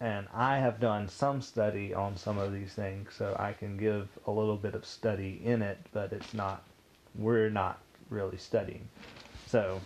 [0.00, 4.08] and I have done some study on some of these things, so I can give
[4.26, 6.64] a little bit of study in it, but it's not.
[7.14, 8.88] We're not really studying.
[9.46, 9.80] So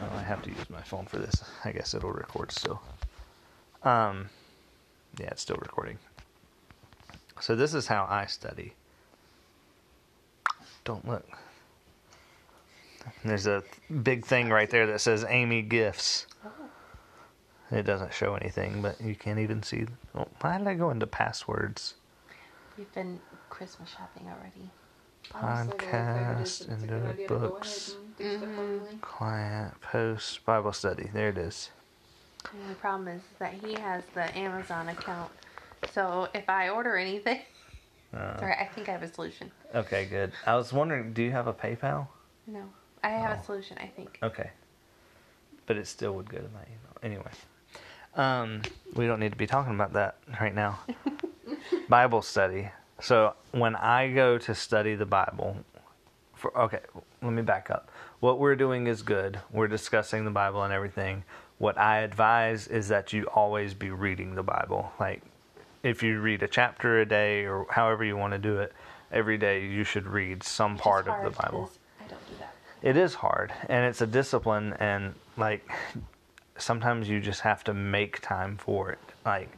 [0.00, 1.44] oh, I have to use my phone for this.
[1.64, 2.82] I guess it'll record still.
[3.84, 4.28] Um,
[5.18, 5.98] yeah, it's still recording.
[7.40, 8.74] So this is how I study.
[10.84, 11.28] Don't look.
[13.24, 13.62] There's a
[14.02, 16.26] big thing right there that says Amy Gifts.
[17.70, 19.86] It doesn't show anything, but you can't even see.
[20.14, 21.94] Oh, why did I go into passwords?
[22.76, 24.70] We've been Christmas shopping already.
[25.34, 27.88] Honestly, the fact is Podcast, it's into idea to go books.
[27.88, 29.00] ahead and do stuff Mhm.
[29.00, 31.08] Client post Bible study.
[31.14, 31.70] There it is.
[32.44, 35.30] The only problem is that he has the Amazon account.
[35.92, 37.40] So if I order anything,
[38.12, 39.50] Uh, sorry, I think I have a solution.
[39.74, 40.32] okay, good.
[40.46, 42.08] I was wondering, do you have a PayPal?
[42.46, 42.68] No,
[43.02, 43.40] I have Oh.
[43.40, 43.76] a solution.
[43.80, 44.18] I think.
[44.22, 44.50] Okay.
[45.66, 46.96] But it still would go to my email.
[47.02, 47.30] Anyway.
[48.14, 48.62] Um,
[48.94, 50.80] we don't need to be talking about that right now.
[51.88, 52.70] Bible study.
[53.00, 55.56] So when I go to study the Bible,
[56.34, 56.80] for okay,
[57.22, 57.90] let me back up.
[58.20, 59.40] What we're doing is good.
[59.50, 61.24] We're discussing the Bible and everything.
[61.58, 64.92] What I advise is that you always be reading the Bible.
[65.00, 65.22] Like
[65.82, 68.72] if you read a chapter a day or however you want to do it,
[69.10, 71.66] every day you should read some Which part of the Bible.
[71.66, 72.54] 'cause I don't do that.
[72.82, 75.70] It is hard, and it's a discipline, and like
[76.58, 78.98] sometimes you just have to make time for it.
[79.24, 79.50] Like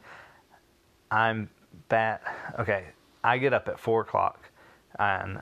[1.09, 1.49] I'm
[1.89, 2.19] bad.
[2.59, 2.85] Okay,
[3.23, 4.51] I get up at four o'clock,
[4.99, 5.41] and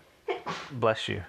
[0.72, 1.24] bless you.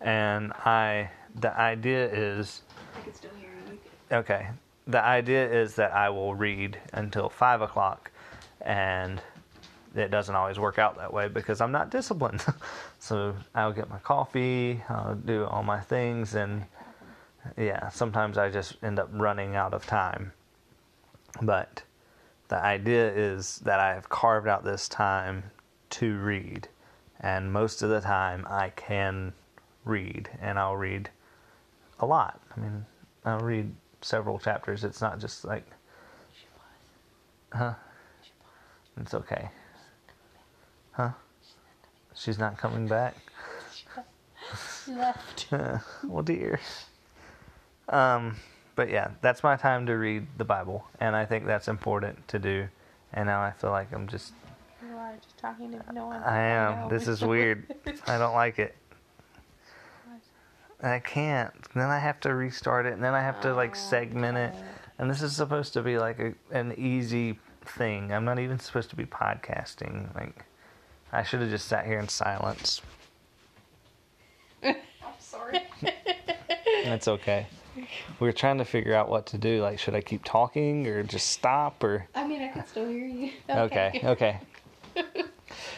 [0.00, 2.62] And I, the idea is
[2.96, 4.16] I can still hear you.
[4.16, 4.48] okay.
[4.86, 8.10] The idea is that I will read until five o'clock,
[8.62, 9.20] and
[9.94, 12.44] it doesn't always work out that way because I'm not disciplined.
[12.98, 16.64] so I'll get my coffee, I'll do all my things, and
[17.56, 20.32] yeah, sometimes I just end up running out of time.
[21.42, 21.82] But
[22.48, 25.44] the idea is that I have carved out this time
[25.90, 26.68] to read,
[27.20, 29.32] and most of the time I can
[29.84, 31.10] read, and I'll read
[32.00, 32.40] a lot.
[32.56, 32.84] I mean,
[33.24, 34.84] I'll read several chapters.
[34.84, 35.64] It's not just like,
[37.52, 37.74] huh?
[39.00, 39.48] It's okay.
[40.98, 41.10] Huh?
[42.12, 43.14] She's not coming back.
[44.84, 45.46] She left.
[46.04, 46.58] well, dear.
[47.88, 48.34] Um,
[48.74, 52.40] but yeah, that's my time to read the Bible, and I think that's important to
[52.40, 52.66] do.
[53.12, 54.32] And now I feel like I'm just,
[54.84, 56.20] You are just talking to no one.
[56.24, 56.80] I am.
[56.80, 56.88] know.
[56.88, 57.72] This is weird.
[58.08, 58.74] I don't like it.
[60.82, 61.52] I can't.
[61.74, 64.54] Then I have to restart it, and then I have to like Oh, segment it.
[64.98, 68.12] And this is supposed to be like a, an easy thing.
[68.12, 70.12] I'm not even supposed to be podcasting.
[70.16, 70.44] Like,
[71.12, 72.82] I should have just sat here in silence.
[74.62, 74.76] I'm
[75.18, 75.62] sorry.
[76.84, 77.46] That's okay.
[77.76, 79.62] We were trying to figure out what to do.
[79.62, 82.06] Like, should I keep talking or just stop or?
[82.14, 83.30] I mean, I can still hear you.
[83.48, 84.40] Okay, okay.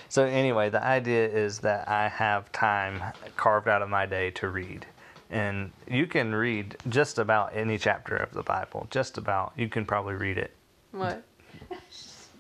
[0.09, 3.03] so anyway, the idea is that I have time
[3.37, 4.87] carved out of my day to read.
[5.31, 8.89] And you can read just about any chapter of the Bible.
[8.91, 9.53] Just about.
[9.57, 10.55] You can probably read it.
[10.91, 11.23] What?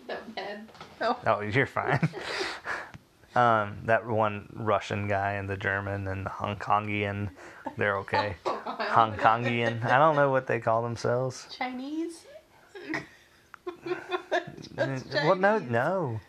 [0.08, 0.68] That bad.
[1.00, 1.16] Oh.
[1.24, 2.08] Oh, you're fine.
[3.34, 7.30] Um, that one Russian guy and the German and the Hong Kongian,
[7.76, 8.36] they're okay.
[8.44, 9.84] Hong Kongian.
[9.84, 11.46] I don't know what they call themselves.
[11.56, 12.26] Chinese?
[14.76, 16.20] Well, no, no.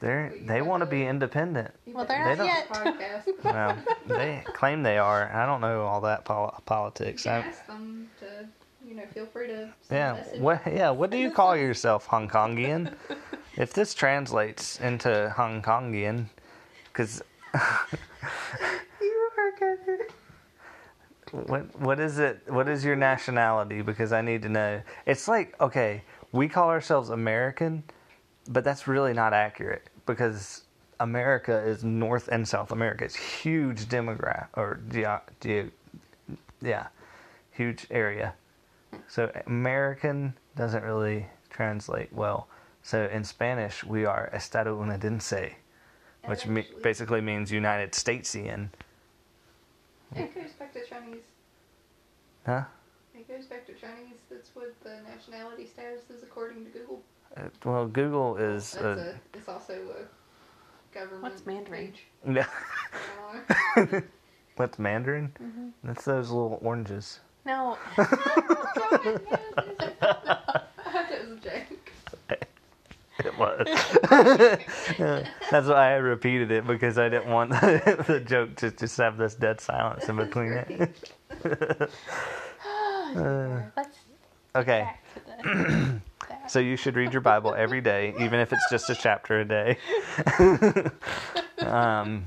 [0.00, 1.72] They're they want to be independent.
[1.86, 2.68] Well, they're They not don't- yet.
[2.68, 3.44] Podcast.
[3.44, 5.30] Well, they claim they are.
[5.34, 7.24] I don't know all that pol- politics.
[7.24, 8.48] You can I, ask them to,
[8.86, 10.40] you know, feel free to send yeah.
[10.40, 10.62] What?
[10.66, 10.90] Yeah.
[10.90, 12.94] What do you call yourself, Hong Kongian?
[13.56, 16.26] If this translates into Hong Kongian,
[16.92, 17.22] because
[19.00, 20.00] You are good.
[21.48, 22.42] what what is it?
[22.48, 23.82] What is your nationality?
[23.82, 24.82] Because I need to know.
[25.06, 27.82] It's like okay, we call ourselves American,
[28.48, 30.62] but that's really not accurate because
[31.00, 33.04] America is North and South America.
[33.04, 35.70] It's huge demograph or geo, geo,
[36.60, 36.88] yeah,
[37.52, 38.34] huge area.
[39.08, 42.48] So American doesn't really translate well.
[42.82, 45.52] So in Spanish, we are estadounidense,
[46.26, 48.68] which me- Actually, basically means United Statesian.
[50.16, 51.22] It goes back to Chinese.
[52.46, 52.62] Huh?
[53.14, 54.16] It goes back to Chinese.
[54.30, 57.02] That's what the nationality status is according to Google.
[57.36, 58.72] Uh, well, Google is.
[58.72, 61.22] That's Uh, a, it's also a government.
[61.22, 61.86] What's Mandarin?
[61.92, 62.06] page.
[62.34, 62.46] yeah.
[63.76, 64.02] I don't know.
[64.56, 65.32] What's Mandarin?
[65.42, 65.68] Mm-hmm.
[65.84, 67.20] That's those little oranges.
[67.46, 67.78] No.
[67.96, 69.06] I thought
[71.12, 71.62] it was a joke.
[73.24, 73.66] It was.
[75.50, 79.34] That's why I repeated it because I didn't want the joke to just have this
[79.34, 81.12] dead silence in between it.
[83.76, 83.88] Let's
[84.56, 84.80] Okay.
[84.82, 86.00] back to the.
[86.28, 86.50] that.
[86.50, 89.44] So you should read your Bible every day, even if it's just a chapter a
[89.44, 89.78] day.
[91.58, 92.26] um,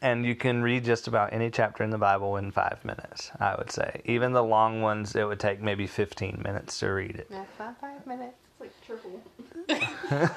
[0.00, 3.54] and you can read just about any chapter in the Bible in five minutes, I
[3.56, 4.00] would say.
[4.04, 7.28] Even the long ones, it would take maybe 15 minutes to read it.
[7.30, 8.36] That's not five minutes.
[8.52, 9.22] It's like triple.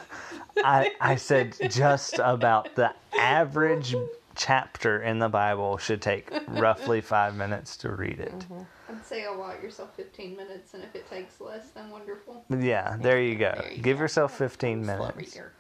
[0.64, 3.96] I, I said just about the average
[4.36, 8.46] chapter in the Bible should take roughly five minutes to read it.
[8.90, 12.44] I'd say allot yourself 15 minutes, and if it takes less, then wonderful.
[12.50, 13.54] Yeah, there you go.
[13.58, 14.04] There you Give go.
[14.04, 15.18] yourself 15 Slow minutes.
[15.18, 15.52] reader.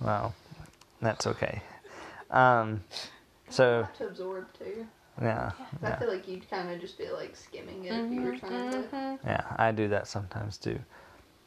[0.00, 0.34] Well,
[1.00, 1.62] that's okay.
[2.30, 2.82] Um,
[3.48, 4.86] so, A to absorb too.
[5.20, 8.36] Yeah, I feel like you'd kind of just be like skimming it if you were
[8.36, 8.78] trying to.
[8.78, 9.18] Mhm.
[9.24, 10.78] yeah, I do that sometimes too.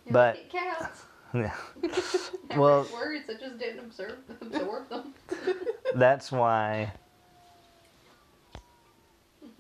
[0.05, 1.05] You But- know, it counts.
[1.35, 1.53] Yeah,
[2.57, 5.13] Well- read words, I just didn't absorb absorb them.
[5.95, 6.91] that's why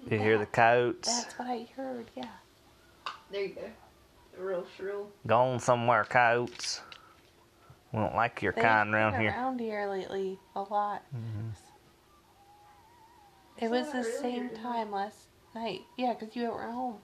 [0.09, 2.05] you hear the coats That's what I heard.
[2.15, 2.25] Yeah.
[3.31, 3.61] There you go.
[4.37, 5.07] Real shrill.
[5.25, 6.81] Gone somewhere, coats.
[7.91, 9.31] We don't like your They've kind been around here.
[9.31, 11.03] around here lately a lot.
[11.15, 11.49] Mm-hmm.
[13.65, 15.17] It was the earlier, same time last
[15.55, 15.81] night.
[15.97, 16.97] Yeah, because you weren't home.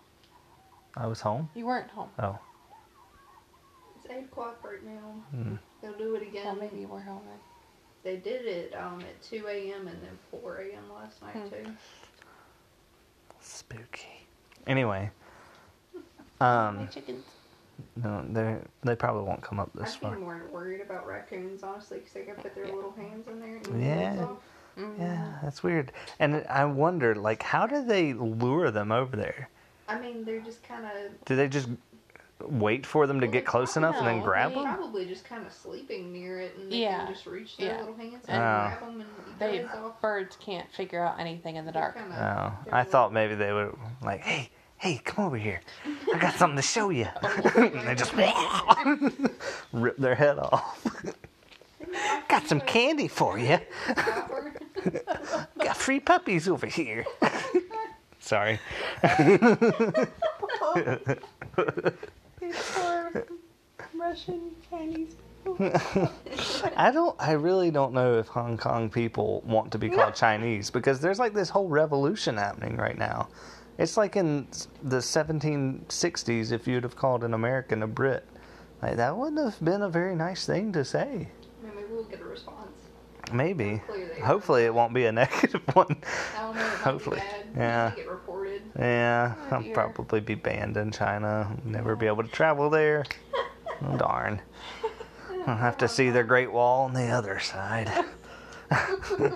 [0.98, 1.50] I was home.
[1.56, 2.10] You weren't home.
[2.20, 2.38] Oh,
[4.12, 5.24] It's 8 right now.
[5.32, 5.56] Hmm.
[5.82, 6.46] They'll do it again.
[6.46, 7.22] Well, maybe you were home.
[8.04, 9.88] They did it um, at 2 a.m.
[9.88, 10.84] and then 4 a.m.
[10.94, 11.50] last night, Hmm.
[11.50, 11.72] too.
[13.40, 14.28] spooky.
[14.68, 15.10] Anyway,
[16.40, 17.26] My um, chickens.
[17.96, 20.18] no, they they probably won't come up I'd this be far.
[20.20, 22.76] more worried about raccoons, honestly, because they can put their Yeah.
[22.76, 23.96] little hands in there and eat Yeah.
[23.96, 24.44] their legs off.
[24.78, 25.00] Mhm.
[25.00, 25.92] Yeah, that's weird.
[26.20, 29.50] And I wonder, like, how do they lure them over there?
[29.88, 31.68] I mean, they're just kind of Do they just
[32.48, 34.76] wait for them to Well, get close enough and then grab They- them?
[34.76, 37.06] probably just kind of sleeping near it, and they Yeah.
[37.06, 37.80] can just reach their Yeah.
[37.80, 38.78] little hands and Oh.
[38.78, 41.96] grab them and They legs birds can't figure out anything in the dark.
[41.96, 45.62] kinda- Oh, they're thought maybe they would like, hey, hey, come over here.
[46.14, 47.08] I got something to show you.
[47.22, 48.14] and they just
[49.74, 50.86] rip their head off.
[52.28, 53.60] got some candy for you.
[55.60, 57.06] Got free puppies over here.
[58.20, 58.60] Sorry.
[62.50, 63.26] Poor
[63.94, 65.58] Russian Chinese people.
[66.76, 67.16] I don't.
[67.20, 71.20] I really don't know if Hong Kong people want to be called Chinese because there's
[71.20, 73.28] like this whole revolution happening right now.
[73.78, 74.48] It's like in
[74.84, 78.26] the 1760s if you'd have called an American a Brit.
[78.82, 81.30] Like that wouldn't have been a very nice thing to say.
[81.64, 82.58] Maybe we'll get a response.
[83.32, 83.82] Maybe.
[83.88, 84.20] Clear.
[84.24, 85.96] Hopefully it won't be a negative one.
[86.38, 86.62] I don't know.
[86.62, 87.22] Hopefully.
[87.54, 87.96] Be bad.
[87.98, 88.04] Yeah.
[88.76, 88.90] You get reported.
[88.90, 91.56] Yeah, Oh, I'll probably be banned in China.
[91.66, 93.06] Never be able to travel there.
[93.84, 94.42] Oh, darn.
[95.48, 97.92] I'll have to see the Great Wall on the other side.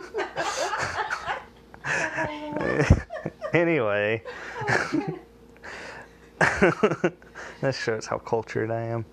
[3.54, 4.21] anyway,
[7.62, 9.06] this shows how cultured I am.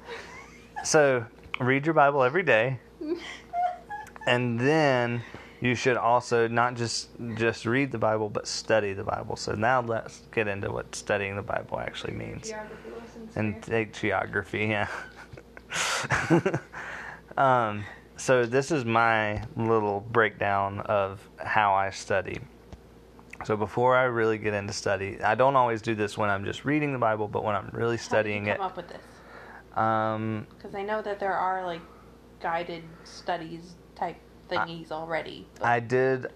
[0.85, 1.25] So,
[1.61, 2.79] read your Bible every day,
[4.27, 5.23] and then
[5.63, 9.37] you should also not just just read the Bible, but study the Bible.
[9.37, 13.37] So now let's get into what studying the Bible actually means Geography lessons.
[13.37, 13.63] and here.
[13.63, 14.67] take geography.
[14.67, 14.89] Yeah.
[17.37, 17.85] um,
[18.17, 22.41] so this is my little breakdown of how I study.
[23.45, 26.65] So before I really get into study, I don't always do this when I'm just
[26.65, 28.89] reading the Bible, but when I'm really studying How it, did you come up with
[28.89, 29.79] this?
[29.79, 31.81] um, Because I know that there are like
[32.41, 34.17] guided studies type
[34.53, 35.47] thingies already.
[35.55, 36.27] But, I did.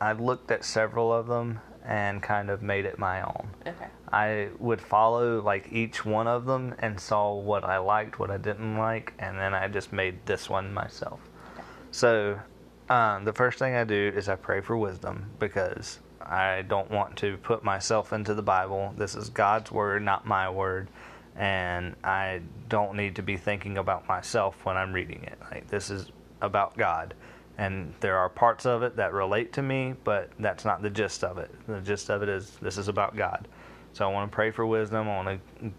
[0.00, 3.48] I looked at several of them and kind of made it my own.
[3.66, 3.86] okay.
[4.12, 8.38] I would follow like each one of them and saw what I liked, what I
[8.38, 11.20] didn't like, and then I just made this one myself.
[11.54, 11.62] Okay.
[11.90, 12.40] So,
[12.88, 17.16] um, the first thing I do is I pray for wisdom because I don't want
[17.18, 18.94] to put myself into the Bible.
[18.96, 20.88] This is God's word, not my word,
[21.36, 25.38] and I don't need to be thinking about myself when I'm reading it.
[25.50, 26.10] Like this is
[26.40, 27.14] about God.
[27.58, 31.24] And there are parts of it that relate to me, but that's not the gist
[31.24, 31.50] of it.
[31.66, 33.48] The gist of it is this is about God.
[33.94, 35.08] So I want to pray for wisdom.
[35.08, 35.70] I want to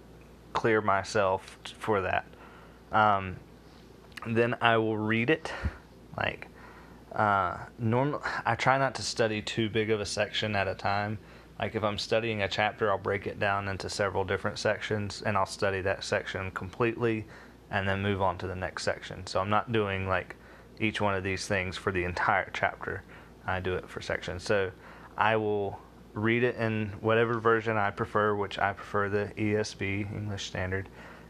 [0.53, 2.25] clear myself for that.
[2.91, 3.35] Um,
[4.25, 5.51] then I will read it.
[6.17, 6.47] Like,
[7.13, 8.23] uh, normal.
[8.45, 11.19] I try not to study too big of a section at a time.
[11.59, 15.37] Like if I'm studying a chapter, I'll break it down into several different sections, and
[15.37, 17.25] I'll study that section completely,
[17.71, 19.25] and then move on to the next section.
[19.25, 20.35] So I'm not doing like
[20.79, 23.03] each one of these things for the entire chapter.
[23.45, 24.43] I do it for sections.
[24.43, 24.71] So
[25.17, 25.79] I will
[26.13, 30.89] read it in whatever version I prefer, which I prefer the ESV, English Standard.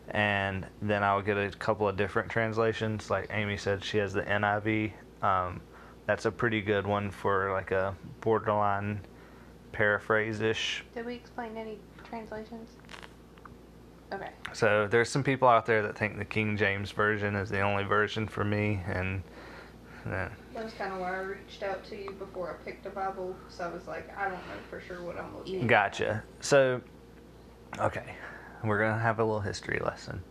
[0.09, 3.09] And then I'll get a couple of different translations.
[3.09, 4.93] Like Amy said, she has the NIV.
[5.21, 5.61] Um,
[6.05, 9.01] that's a pretty good one for like a borderline
[9.73, 10.83] paraphrase ish.
[10.95, 11.77] Did we explain any
[12.09, 12.69] translations?
[14.13, 14.29] Okay.
[14.53, 17.83] So there's some people out there that think the King James version is the only
[17.83, 19.21] version for me, and
[20.11, 23.35] That was kind of why I reached out to you before I picked a Bible,
[23.43, 25.67] because I was like, I don't know for sure what I'm looking at.
[25.67, 26.23] Gotcha.
[26.39, 26.81] So,
[27.79, 28.15] okay,
[28.63, 30.23] we're going to have a little history lesson.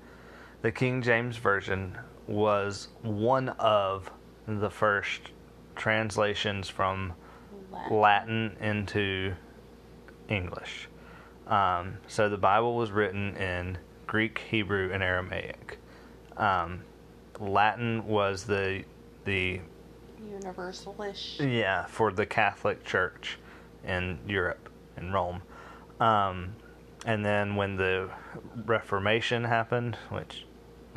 [0.62, 4.10] The King James Version was one of
[4.46, 5.30] the first
[5.76, 7.12] translations from
[7.70, 7.96] Latin.
[8.00, 9.34] Latin into
[10.28, 10.88] English.
[11.46, 15.78] Um, so the Bible was written in Greek, Hebrew, and Aramaic.
[16.36, 16.82] Um,
[17.38, 18.84] Latin was the
[19.26, 19.60] the
[20.24, 21.38] Universalish.
[21.40, 23.38] yeah, for the Catholic Church
[23.84, 25.42] in Europe, in Rome.
[26.00, 26.54] Um,
[27.04, 28.08] and then when the
[28.64, 30.46] Reformation happened, which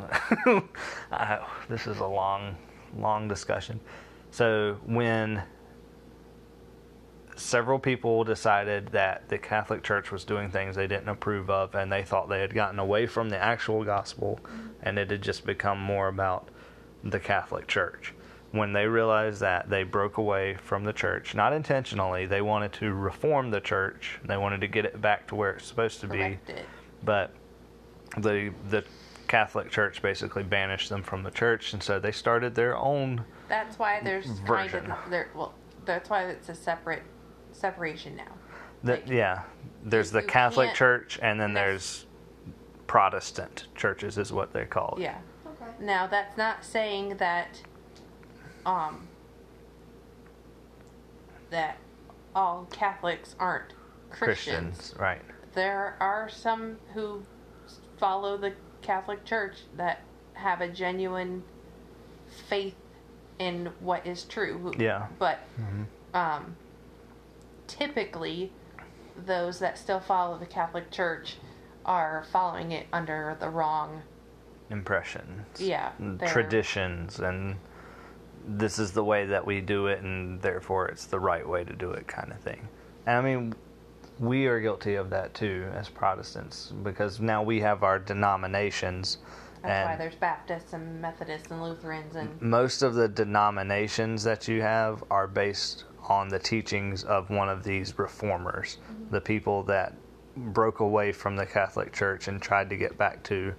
[1.12, 2.56] I, this is a long,
[2.96, 3.80] long discussion.
[4.30, 5.42] So when
[7.36, 11.90] several people decided that the Catholic Church was doing things they didn't approve of, and
[11.90, 14.40] they thought they had gotten away from the actual gospel,
[14.82, 16.48] and it had just become more about
[17.02, 18.14] the Catholic Church.
[18.52, 22.26] When they realized that, they broke away from the church, not intentionally.
[22.26, 24.18] They wanted to reform the church.
[24.24, 26.66] They wanted to get it back to where it's supposed to be it.
[27.04, 27.30] but
[28.18, 28.84] the the
[29.28, 33.24] Catholic Church basically banished them from the church, and so they started their own.
[33.48, 34.80] That's why there's Version.
[34.86, 35.28] kind of there.
[35.34, 37.04] Well, that's why it's a separate
[37.52, 38.32] separation now.
[38.82, 39.42] The, Like, yeah,
[39.84, 42.06] there's the Catholic Church, and then there's
[42.88, 45.02] Protestant churches, is what they call it.
[45.02, 45.18] Yeah.
[45.46, 45.70] Okay.
[45.78, 47.62] Now that's not saying that
[48.66, 49.06] um
[51.50, 51.76] that
[52.34, 53.72] all Catholics aren't
[54.10, 54.76] Christians.
[54.76, 55.20] Christians, right?
[55.54, 57.22] There are some who
[57.98, 60.00] follow the Catholic Church that
[60.34, 61.42] have a genuine
[62.48, 62.76] faith
[63.38, 64.72] in what is true.
[64.78, 65.08] Yeah.
[65.18, 65.86] But Mhm.
[66.14, 66.56] um,
[67.66, 68.52] typically,
[69.16, 71.36] those that still follow the Catholic Church
[71.84, 74.02] are following it under the wrong.
[74.70, 77.58] Impressions, Yeah, and they're- traditions, and
[78.58, 81.72] this is the way that we do it, and therefore it's the right way to
[81.72, 82.68] do it, kind of thing.
[83.06, 83.54] And I mean,
[84.18, 89.18] we are guilty of that too as Protestants because now we have our denominations.
[89.62, 94.48] That's and why there's Baptists and Methodists and Lutherans and most of the denominations that
[94.48, 98.78] you have are based on the teachings of one of these reformers,
[99.10, 99.94] the people that
[100.36, 103.54] broke away from the Catholic Church and tried to get back to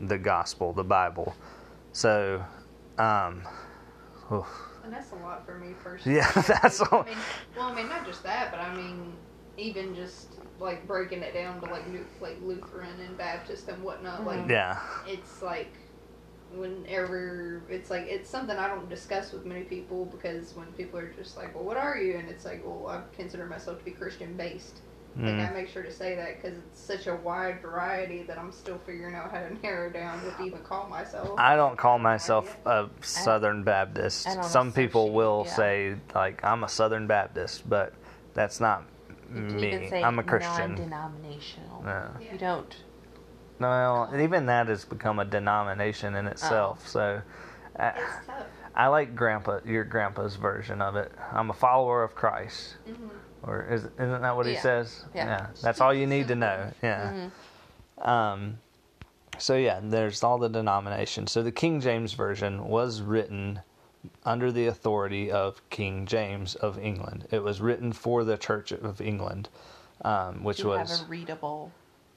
[0.00, 1.34] the gospel, the Bible.
[1.92, 2.44] So,
[2.98, 3.42] um,
[4.32, 4.46] oof.
[4.84, 6.18] And that's a lot for me personally.
[6.18, 6.30] Yeah,
[6.62, 7.18] that's all- I mean,
[7.56, 9.14] well, I mean, not just that, but I mean,
[9.56, 10.28] even just
[10.60, 14.50] like breaking it down to like Lu- like Lutheran and Baptist and whatnot, like mm-hmm.
[14.50, 14.78] Yeah.
[15.06, 15.72] it's like
[16.52, 21.12] whenever it's like it's something I don't discuss with many people because when people are
[21.12, 22.16] just like, well, what are you?
[22.16, 24.80] And it's like, well, I consider myself to be Christian based.
[25.16, 25.48] Like Mm.
[25.48, 28.78] I make sure to say that because it's such a wide variety that I'm still
[28.84, 31.30] figuring out how to narrow down what to even call myself.
[31.38, 34.26] I don't call myself a Southern Baptist.
[34.42, 35.54] Some people will yeah.
[35.54, 37.92] say like I'm a Southern Baptist, but
[38.34, 38.84] that's not
[39.28, 39.68] You can me.
[39.68, 40.70] even say I'm a Christian.
[40.74, 41.82] non-denominational.
[41.84, 42.08] Yeah.
[42.20, 42.32] Yeah.
[42.32, 42.76] You don't.
[43.60, 46.88] No, and even that has become a denomination in itself.
[46.88, 47.22] So,
[47.78, 48.46] I, It's tough.
[48.74, 51.12] I like Grandpa, your Grandpa's version of it.
[51.32, 53.08] I'm a follower of Christ, hmm
[53.46, 55.04] or is isn't that what he says?
[55.14, 55.46] Yeah.
[55.62, 56.72] that's all you need to know.
[56.82, 57.12] Yeah.
[57.98, 58.06] Mhm.
[58.06, 58.58] Um,
[59.38, 61.32] so yeah, there's all the denominations.
[61.32, 63.60] So the King James version was written
[64.24, 67.26] under the authority of King James of England.
[67.30, 69.48] It was written for the Church of England,
[70.04, 71.70] um, which was readable.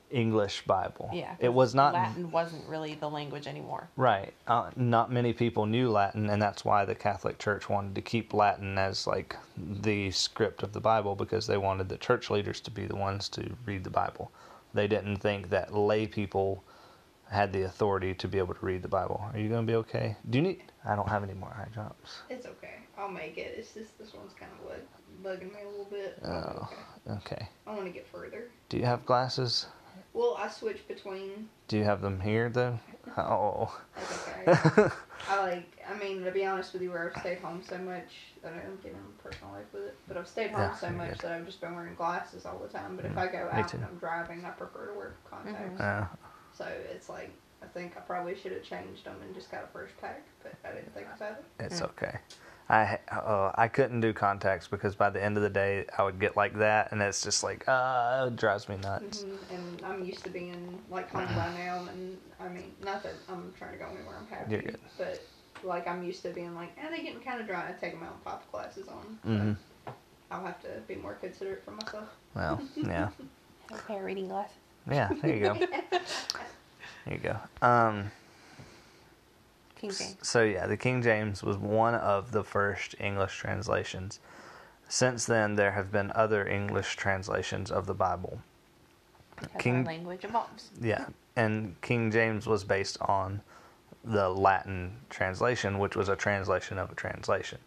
[0.10, 1.10] English Bible.
[1.14, 1.36] Yeah.
[1.40, 3.90] it was not Latin wasn't really the language anymore.
[3.96, 4.34] right.
[4.48, 8.34] Uh, not many people knew Latin, and that's why the Catholic Church wanted to keep
[8.34, 12.72] Latin as like the script of the Bible because they wanted the church leaders to
[12.72, 14.32] be the ones to read the Bible.
[14.74, 16.64] They didn't think that lay people
[17.30, 19.22] had the authority to be able to read the Bible.
[19.34, 20.16] Are you going to be okay?
[20.30, 20.64] Do you need?
[20.86, 22.20] I don't have any more eye drops.
[22.30, 22.76] It's okay.
[22.98, 23.56] I'll make it.
[23.58, 24.88] It's just this one's kind of like
[25.24, 26.20] bugging me a little bit.
[26.26, 26.70] Oh.
[27.10, 27.18] okay.
[27.36, 27.48] Okay.
[27.66, 28.50] I want to get further.
[28.70, 29.68] Do you have glasses?
[30.18, 31.48] Well, I switch between.
[31.68, 32.80] Do you have them here though?
[33.18, 33.74] Oh.
[33.96, 34.90] That's okay.
[35.30, 35.80] I like.
[35.90, 38.58] I mean, to be honest with you, where I've stayed home so much that I
[38.58, 39.96] don't get in personal life with it.
[40.08, 41.20] But I've stayed home Yeah, so much good.
[41.22, 42.96] that I've just been wearing glasses all the time.
[42.96, 45.82] But if Mm, I go out and I'm driving, I prefer to wear contacts.
[45.82, 46.06] Uh,
[46.54, 47.32] So it's like
[47.64, 50.54] I think I probably should have changed them and just got a first pack, but
[50.64, 51.46] I didn't think about it.
[51.60, 51.86] It's Mm.
[51.86, 52.18] okay.
[52.70, 56.20] I uh, I couldn't do contacts because by the end of the day I would
[56.20, 59.24] get like that, and it's just like uh, it drives me nuts.
[59.24, 63.14] hmm And I'm used to being like home by now, and I mean, not that
[63.30, 64.18] I'm trying to go anywhere.
[64.20, 64.80] I'm happy, You're good.
[64.98, 65.26] but
[65.64, 67.70] like I'm used to being like, eh, they getting kind of dry.
[67.70, 69.18] I take them out and pop the glasses on.
[69.24, 69.54] So hmm
[70.30, 72.10] I'll have to be more considerate for myself.
[72.36, 73.10] Well, yeah,
[73.70, 74.58] Have a pair reading glasses.
[74.92, 75.10] yeah.
[75.22, 75.58] There you go.
[77.06, 77.38] There you go.
[77.66, 78.12] Um,
[79.78, 80.18] King James.
[80.22, 84.20] so yeah, the King James was one of the first English translations.
[84.90, 88.42] Since then, there have been other English translations of the Bible.
[89.60, 90.72] King- language evolves.
[90.82, 91.06] Yeah,
[91.36, 93.42] and King James was based on
[94.04, 97.60] the Latin translation, which was a translation of a translation.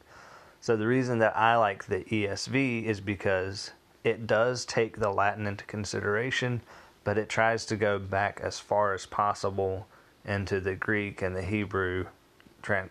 [0.60, 3.70] So the reason that I like the ESV is because
[4.02, 6.62] it does take the Latin into consideration,
[7.04, 9.86] but it tries to go back as far as possible
[10.24, 12.06] into the Greek and the Hebrew,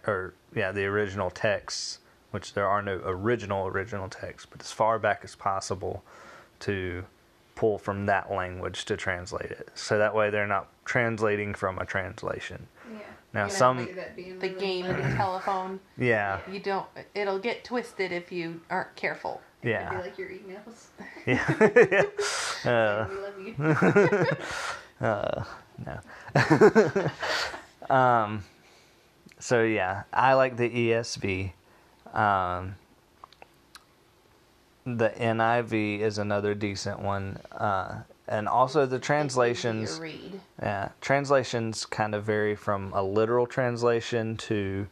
[0.08, 2.00] or yeah, the original texts,
[2.32, 6.04] which there are no original original texts, but as far back as possible
[6.62, 7.06] to
[7.56, 9.70] pull from that language to translate it.
[9.76, 12.68] So that way they're not translating from a translation.
[12.92, 13.00] Yeah.
[13.34, 13.78] Now, You know, some-
[14.16, 15.80] maybe The game of the telephone.
[15.98, 16.40] Yeah.
[16.50, 16.86] You don't.
[17.14, 19.42] It'll get twisted if you aren't careful.
[19.62, 19.90] It'd Yeah.
[19.90, 20.88] be like your emails.
[21.26, 22.04] Yeah.
[22.72, 23.40] uh, we love
[25.00, 25.06] you.
[25.06, 25.44] uh,
[25.86, 26.00] no.
[27.90, 28.44] um,
[29.40, 31.52] so yeah, I like the ESV.
[32.14, 32.76] Um,
[34.86, 40.00] the NIV is another decent one, uh, and also the translations.
[40.00, 40.40] Read.
[40.62, 44.88] Yeah, translations kind of vary from a literal translation to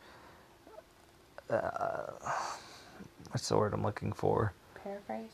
[1.50, 2.08] uh,
[3.32, 4.54] what's the word I'm looking for?
[4.84, 5.30] Paraphrase.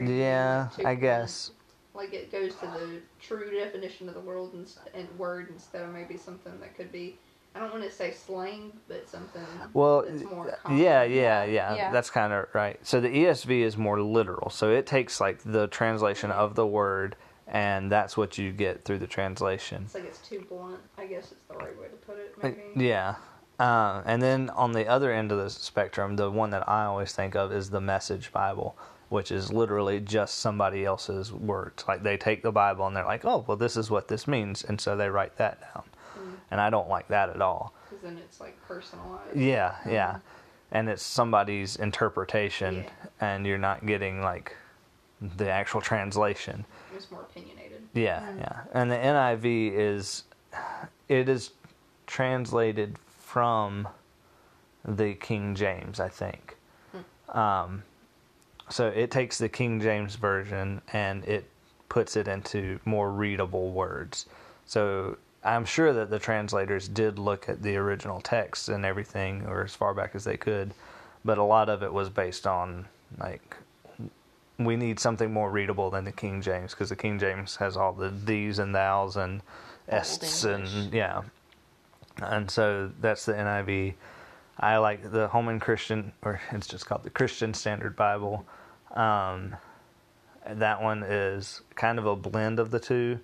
[0.00, 1.52] Yeah, I guess.
[1.94, 5.90] Like it goes to the true definition of the world and, and word instead of
[5.90, 7.18] maybe something that could be.
[7.54, 11.92] I don't want to say slang, but something Well, that's more yeah, yeah, yeah, Yeah.
[11.92, 12.84] That's kind of right.
[12.84, 14.50] So the ESV is more literal.
[14.50, 17.14] So it takes like the translation of the word,
[17.46, 19.84] and that's what you get through the translation.
[19.84, 20.80] It's like it's too blunt.
[20.98, 22.34] I guess it's the right way to put it.
[22.42, 22.86] Uh, Maybe.
[22.86, 23.14] Yeah.
[23.60, 27.12] Uh, and then on the other end of the spectrum, the one that I always
[27.12, 28.76] think of is the Message Bible,
[29.14, 31.84] which is literally just somebody else's words.
[31.86, 34.64] Like they take the Bible and they're like, oh, well, this is what this means.
[34.64, 35.84] And so they write that down.
[36.18, 36.32] Mm.
[36.50, 37.72] And I don't like that at all.
[37.88, 39.36] Because then it's like personalized.
[39.36, 40.18] Yeah, yeah.
[40.72, 42.90] And it's somebody's interpretation, Yeah.
[43.20, 44.56] and you're not getting like
[45.20, 46.64] the actual translation.
[46.92, 47.82] It's more opinionated.
[47.92, 48.40] Yeah, Mm.
[48.40, 48.60] yeah.
[48.72, 50.24] And the NIV is
[51.08, 51.52] it is
[52.08, 53.86] translated from
[54.84, 56.56] the King James, I think.
[57.28, 57.84] Um,
[58.68, 61.48] so it takes the King James version and it
[61.88, 64.26] puts it into more readable words.
[64.66, 69.62] So I'm sure that the translators did look at the original text and everything, or
[69.62, 70.72] as far back as they could,
[71.24, 72.86] but a lot of it was based on
[73.18, 73.56] like
[74.58, 77.92] we need something more readable than the King James because the King James has all
[77.92, 79.42] the these and thous and
[79.88, 81.22] ests and yeah,
[82.22, 83.94] and so that's the NIV.
[84.58, 88.46] I like the Holman Christian, or it's just called the Christian Standard Bible.
[88.94, 89.56] Um,
[90.46, 93.18] that one is kind of a blend of the two.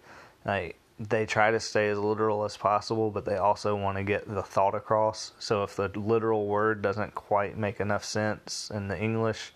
[0.44, 4.28] Like they try to stay as literal as possible, but they also want to get
[4.28, 5.32] the thought across.
[5.38, 9.52] So if the literal word doesn't quite make enough sense in the English,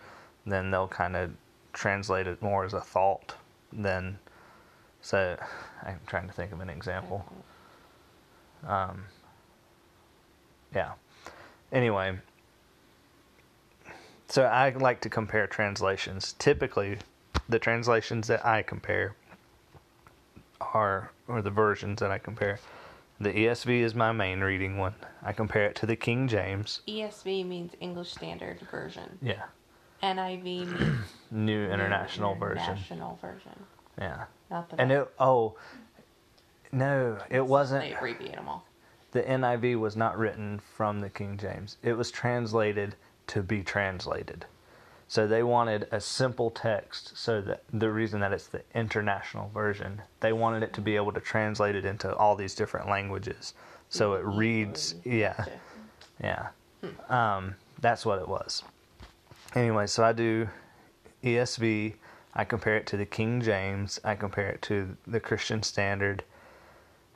[0.46, 1.32] then they'll kind of
[1.72, 3.34] translate it more as a thought.
[3.72, 4.18] Then,
[5.02, 5.36] so
[5.82, 7.24] I'm trying to think of an example.
[8.66, 9.04] Um,
[10.74, 10.92] yeah.
[11.74, 12.16] Anyway,
[14.28, 16.34] so I like to compare translations.
[16.38, 16.98] Typically,
[17.48, 19.16] the translations that I compare
[20.60, 22.60] are, or the versions that I compare.
[23.20, 24.94] The ESV is my main reading one.
[25.22, 26.82] I compare it to the King James.
[26.86, 29.18] ESV means English Standard Version.
[29.20, 29.42] Yeah.
[30.00, 32.62] NIV means New International Version.
[32.62, 33.66] International Version.
[33.98, 34.24] Yeah.
[34.48, 35.56] Not the And it, oh,
[36.70, 37.82] no, it wasn't.
[37.82, 38.64] They abbreviate them all.
[39.14, 41.78] The NIV was not written from the King James.
[41.82, 42.96] It was translated
[43.28, 44.44] to be translated.
[45.06, 50.02] So they wanted a simple text so that the reason that it's the international version,
[50.18, 53.54] they wanted it to be able to translate it into all these different languages.
[53.88, 55.44] So it reads, yeah,
[56.20, 56.48] yeah.
[57.08, 58.64] Um, that's what it was.
[59.54, 60.48] Anyway, so I do
[61.22, 61.94] ESV,
[62.34, 66.24] I compare it to the King James, I compare it to the Christian Standard,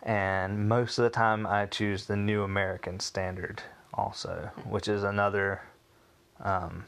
[0.03, 3.63] and most of the time I choose the New American Standard
[3.95, 5.63] also, which is another
[6.41, 6.85] um,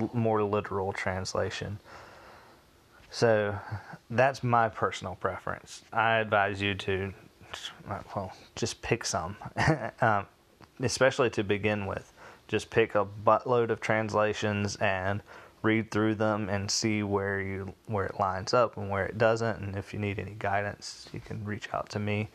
[0.00, 1.78] l- more literal translation.
[3.10, 3.58] So
[4.10, 5.82] that's my personal preference.
[5.92, 7.12] I advise you to,
[7.88, 9.36] well, just pick some,
[10.00, 10.26] um,
[10.80, 12.12] especially to begin with.
[12.46, 15.22] Just pick a buttload of translations and
[15.64, 19.58] read through them and see where you where it lines up and where it doesn't.
[19.60, 22.28] And if you need any guidance, you can reach out to me.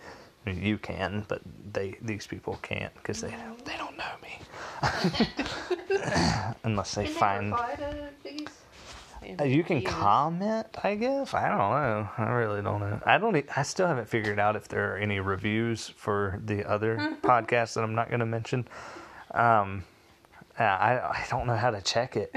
[0.46, 4.16] I mean, You can, but they these people can't because they don't, they don't know
[4.24, 4.40] me
[6.64, 7.52] unless they Can find.
[7.52, 8.48] reply to these?
[9.40, 11.34] Uh, You can comment, I guess.
[11.34, 12.10] I don't know.
[12.18, 13.02] I really don't know.
[13.06, 13.36] I don't.
[13.36, 17.74] e- I still haven't figured out if there are any reviews for the other podcasts
[17.76, 18.66] that I'm not going to mention.
[19.32, 19.99] Um, yeah,
[20.66, 22.36] I I don't know how to check it.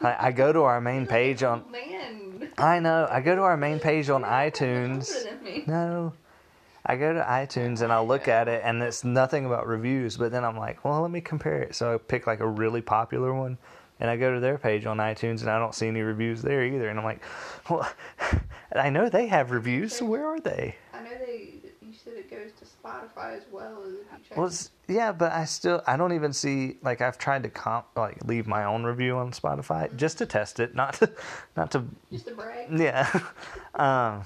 [0.00, 1.64] I, I go to our main page on.
[1.72, 2.50] Man.
[2.58, 3.08] I know.
[3.10, 5.14] I go to our main page on iTunes.
[5.16, 5.64] Older than me.
[5.66, 6.12] No.
[6.84, 10.32] I go to iTunes and I'll look at it and it's nothing about reviews, but
[10.32, 11.76] then I'm like, well, let me compare it.
[11.76, 13.56] So I pick like a really popular one
[14.00, 16.64] and I go to their page on iTunes and I don't see any reviews there
[16.64, 16.88] either.
[16.88, 17.22] And I'm like,
[17.70, 17.88] well,
[18.74, 20.74] I know they have reviews, so where are they?
[20.92, 21.61] I know they.
[22.04, 24.36] You said it goes to Spotify as well as if you.
[24.36, 27.86] Well, it's, yeah, but I still, I don't even see, like, I've tried to comp,
[27.96, 31.10] like, leave my own review on Spotify just to test it, not to,
[31.56, 32.68] not to just to brag.
[32.78, 33.08] Yeah.
[33.74, 34.24] um,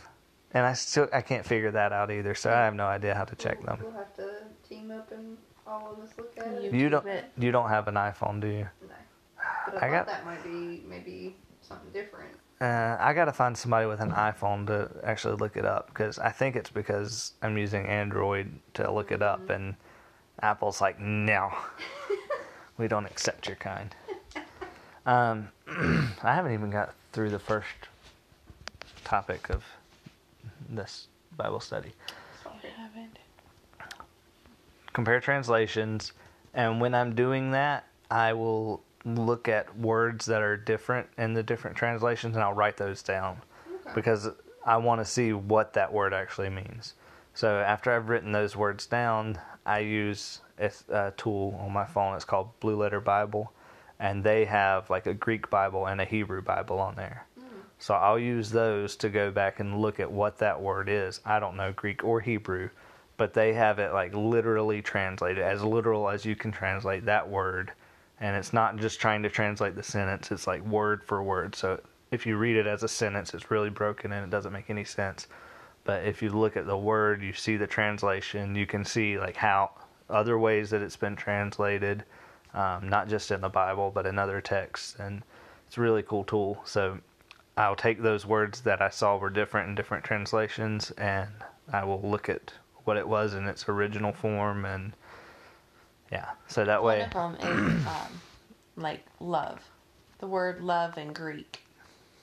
[0.52, 3.24] and I still I can't figure that out either, so I have no idea how
[3.24, 3.78] to check them.
[3.82, 4.30] We'll have to
[4.66, 6.72] team up and all of us look at it.
[6.72, 7.24] You- You don't it.
[7.36, 8.68] you don't have an iPhone, do you?
[8.82, 8.94] No.
[9.66, 11.36] But I, I got- that might be maybe
[11.68, 12.32] something different.
[12.60, 16.30] Uh, I gotta find somebody with an iPhone to actually look it up because I
[16.30, 19.74] think it's because I'm using Android to look it up, and
[20.40, 21.52] Apple's like, no,
[22.78, 23.94] we don't accept your kind.
[25.04, 25.48] Um,
[26.22, 27.68] I haven't even got through the first
[29.04, 29.62] topic of
[30.68, 31.92] this Bible study.
[34.94, 36.12] Compare translations
[36.56, 41.42] and when i'm doing that i will look at words that are different in the
[41.42, 43.40] different translations and i'll write those down.
[43.84, 43.92] Okay.
[43.94, 44.28] because
[44.64, 46.94] i want to see what that word actually means.
[47.34, 52.16] So after i've written those words down i use a, a tool on my phone.
[52.16, 53.52] It's called blue letter bible.
[53.98, 57.26] And they have like a greek bible and a hebrew bible on there.
[57.38, 57.44] Mm.
[57.78, 61.20] So i'll use those to go back and look at what that word is.
[61.24, 62.70] I don't know greek or hebrew
[63.16, 67.72] but they have it like literally translated as literal as you can translate that word
[68.20, 71.54] and it's not just trying to translate the sentence it's like word for word.
[71.54, 74.70] So if you read it as a sentence it's really broken and it doesn't make
[74.70, 75.26] any sense.
[75.84, 79.36] But if you look at the word you see the translation you can see like
[79.36, 79.70] how
[80.08, 82.04] other ways that it's been translated
[82.54, 84.96] um, not just in the bible but in other texts.
[84.98, 85.22] And
[85.66, 86.60] it's a really cool tool.
[86.64, 86.98] So
[87.56, 91.30] i'll take those words that i saw were different in different translations and
[91.72, 92.52] i will look at
[92.84, 94.92] what it was in its original form and
[96.12, 98.20] yeah so that way One of them is um,
[98.76, 99.60] like love.
[100.18, 101.60] The word love in Greek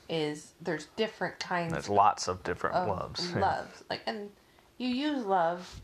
[0.09, 3.39] is there's different kinds there's lots of different of loves yeah.
[3.47, 3.83] loves.
[3.89, 4.29] Like and
[4.77, 5.81] you use love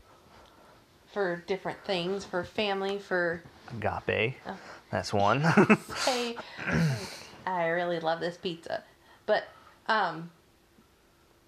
[1.12, 4.56] for different things, for family, for agape Oh.
[4.90, 5.42] that's one
[5.96, 6.36] say
[7.46, 8.82] I really love this pizza,
[9.26, 9.44] but
[9.86, 10.30] um,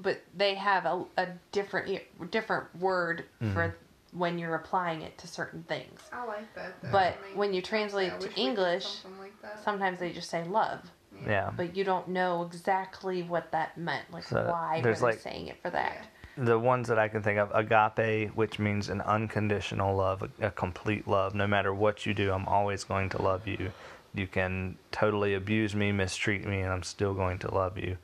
[0.00, 2.00] but they have a, a different
[2.30, 3.76] different word for
[4.12, 6.00] when you're applying it to certain things.
[6.12, 6.74] I like that.
[6.82, 6.88] Though.
[6.92, 8.86] But I mean, when you translate I to wish we did English,
[9.20, 9.32] like.
[9.64, 10.80] Sometimes they just say love,
[11.26, 11.50] Yeah.
[11.56, 14.10] but you don't know exactly what that meant.
[14.12, 16.06] Like So, why were there's they like- saying it for that?
[16.38, 20.50] the ones that I can think of, agape, which means an unconditional love, a, a
[20.50, 21.34] complete love.
[21.34, 23.70] No matter what you do, I'm always going to love you.
[24.14, 27.98] You can totally abuse me, mistreat me, and I'm still going to love you.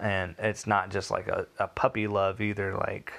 [0.00, 3.12] And it's not just like a, a puppy love either, like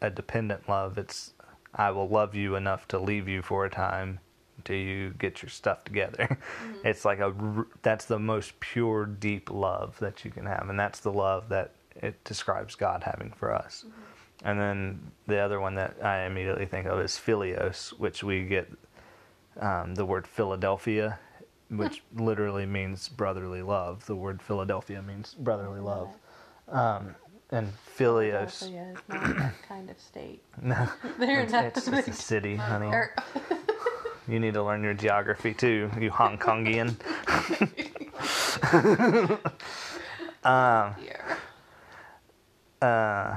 [0.00, 0.98] a dependent love.
[0.98, 1.32] It's
[1.74, 4.20] I will love you enough to leave you for a time
[4.56, 6.38] until you get your stuff together.
[6.84, 7.34] It's like a
[7.82, 11.72] that's the most pure, deep love that you can have, and that's the love that
[11.96, 13.86] it describes God having for us.
[14.44, 18.70] And then the other one that I immediately think of is philios, which we get
[19.60, 21.18] um, the word Philadelphia,
[21.70, 24.04] which literally means brotherly love.
[24.06, 26.16] The word Philadelphia means brotherly love.
[26.68, 27.14] Um,
[27.54, 30.42] and philios, Philadelphia is not that kind of state.
[30.60, 30.88] no,
[31.18, 31.64] They're it's, not.
[31.64, 32.88] it's, it's a city, honey.
[32.88, 33.14] or-
[34.26, 36.96] You need to learn your geography too, you Hong Kongian.
[40.44, 41.36] yeah.
[42.80, 43.36] Uh,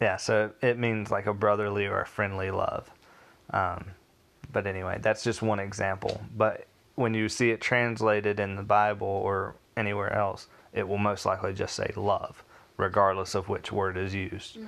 [0.00, 2.90] yeah, so it means like a brotherly or a friendly love.
[3.50, 3.86] Um,
[4.52, 6.20] but anyway, that's just one example.
[6.36, 11.26] But when you see it translated in the Bible or anywhere else, it will most
[11.26, 12.42] likely just say love,
[12.76, 14.58] regardless of which word is used.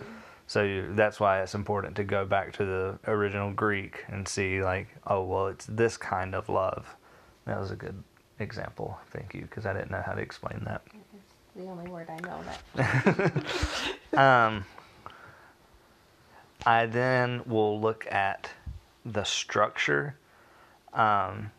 [0.47, 4.63] So you, that's why it's important to go back to the original Greek and see,
[4.63, 6.97] like, oh, well, it's this kind of love.
[7.45, 8.03] That was a good
[8.39, 8.99] example.
[9.11, 10.83] Thank you, because I didn't know how to explain that.
[11.55, 12.41] The only word I know
[12.77, 13.45] that.
[14.19, 14.65] Um,
[16.65, 18.51] I then will look at
[19.05, 20.17] the structure.
[20.93, 21.53] Um,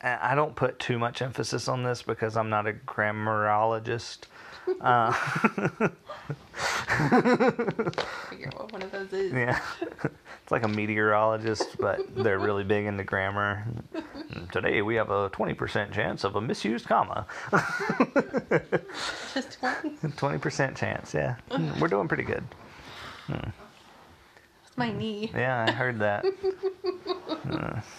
[0.00, 4.18] I don't put too much emphasis on this because I'm not a grammarologist.
[4.80, 5.12] Uh,
[8.28, 9.32] Figure out what one of those is.
[9.32, 13.64] yeah, it's like a meteorologist, but they're really big into grammar.
[14.52, 17.26] Today we have a 20% chance of a misused comma.
[19.34, 19.96] Just one.
[20.02, 21.36] 20% chance, yeah.
[21.80, 22.44] We're doing pretty good.
[23.28, 25.30] It's my knee.
[25.34, 26.24] Yeah, I heard that.
[27.50, 27.80] Uh,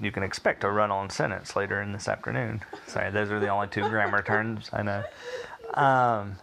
[0.00, 2.60] you can expect a run on sentence later in this afternoon.
[2.86, 5.04] Sorry, those are the only two grammar terms I know.
[5.74, 6.36] Um,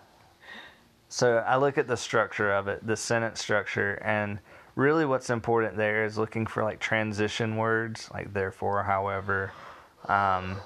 [1.09, 4.39] so I look at the structure of it, the sentence structure, and
[4.75, 9.51] really what's important there is looking for like transition words, like therefore, however.
[10.07, 10.57] Um,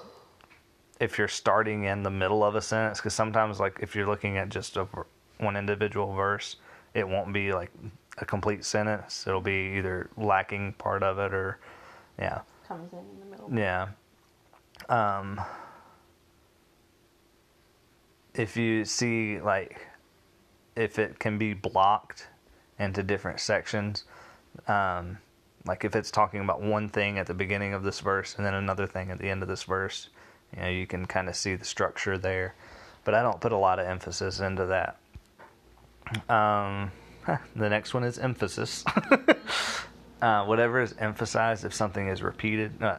[1.00, 4.36] if you're starting in the middle of a sentence, because sometimes, like, if you're looking
[4.36, 4.86] at just a,
[5.38, 6.56] one individual verse,
[6.92, 7.70] it won't be like
[8.18, 9.26] a complete sentence.
[9.26, 11.58] It'll be either lacking part of it or,
[12.18, 12.40] yeah,
[12.70, 13.50] Comes in in the middle.
[13.52, 13.88] yeah.
[14.88, 15.40] Um,
[18.32, 19.88] if you see like
[20.76, 22.28] if it can be blocked
[22.78, 24.04] into different sections,
[24.68, 25.18] um,
[25.66, 28.54] like if it's talking about one thing at the beginning of this verse and then
[28.54, 30.08] another thing at the end of this verse,
[30.54, 32.54] you know, you can kind of see the structure there.
[33.02, 34.96] But I don't put a lot of emphasis into that.
[36.32, 36.92] Um,
[37.56, 38.84] the next one is emphasis.
[40.22, 42.98] uh, whatever is emphasized, if something is repeated, uh,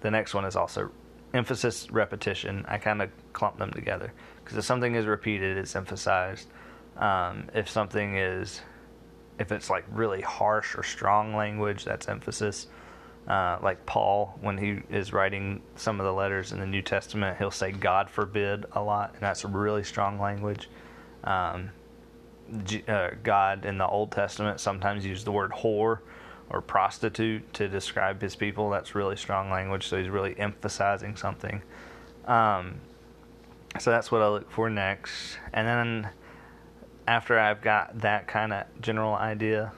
[0.00, 0.90] the next one is also
[1.34, 2.64] emphasis, repetition.
[2.68, 4.12] I kind of clump them together
[4.42, 6.48] because if something is repeated, it's emphasized.
[6.96, 8.60] Um, if something is,
[9.38, 12.68] if it's like really harsh or strong language, that's emphasis.
[13.26, 17.36] Uh, like Paul, when he is writing some of the letters in the New Testament,
[17.36, 20.70] he'll say "God forbid" a lot, and that's really strong language.
[21.24, 21.70] Um,
[22.64, 25.98] G- uh, God in the Old Testament sometimes used the word whore
[26.50, 28.70] or prostitute to describe his people.
[28.70, 31.62] That's really strong language, so he's really emphasizing something.
[32.26, 32.80] Um,
[33.78, 35.38] so that's what I look for next.
[35.52, 36.10] And then
[37.06, 39.72] after I've got that kind of general idea,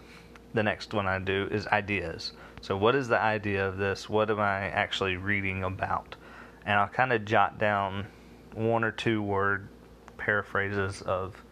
[0.54, 2.32] the next one I do is ideas.
[2.60, 4.08] So, what is the idea of this?
[4.08, 6.16] What am I actually reading about?
[6.66, 8.06] And I'll kind of jot down
[8.54, 9.68] one or two word
[10.18, 11.42] paraphrases of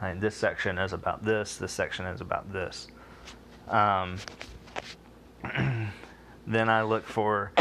[0.00, 2.88] like, this section is about this, this section is about this.
[3.68, 4.18] Um,
[6.46, 7.52] then I look for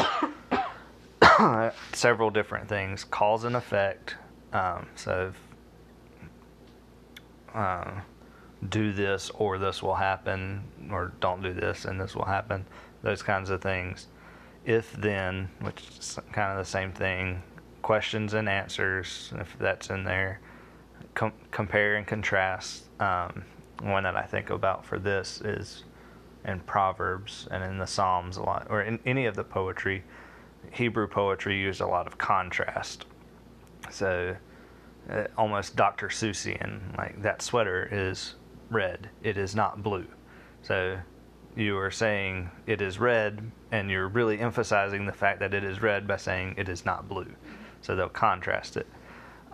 [1.93, 4.15] several different things cause and effect.
[4.51, 5.31] Um, so,
[7.51, 7.91] if, uh,
[8.69, 12.65] do this or this will happen, or don't do this and this will happen,
[13.01, 14.07] those kinds of things.
[14.65, 17.43] If then, which is kind of the same thing,
[17.81, 20.39] questions and answers, if that's in there,
[21.13, 22.83] com- compare and contrast.
[22.99, 23.43] Um,
[23.81, 25.83] one that I think about for this is
[26.45, 30.03] in Proverbs and in the Psalms a lot, or in any of the poetry.
[30.71, 33.05] Hebrew poetry used a lot of contrast.
[33.89, 34.35] So
[35.09, 36.07] uh, almost Dr.
[36.07, 38.35] Seussian, like that sweater is
[38.69, 40.07] red, it is not blue.
[40.61, 40.97] So
[41.55, 45.81] you are saying it is red, and you're really emphasizing the fact that it is
[45.81, 47.31] red by saying it is not blue.
[47.81, 48.87] So they'll contrast it.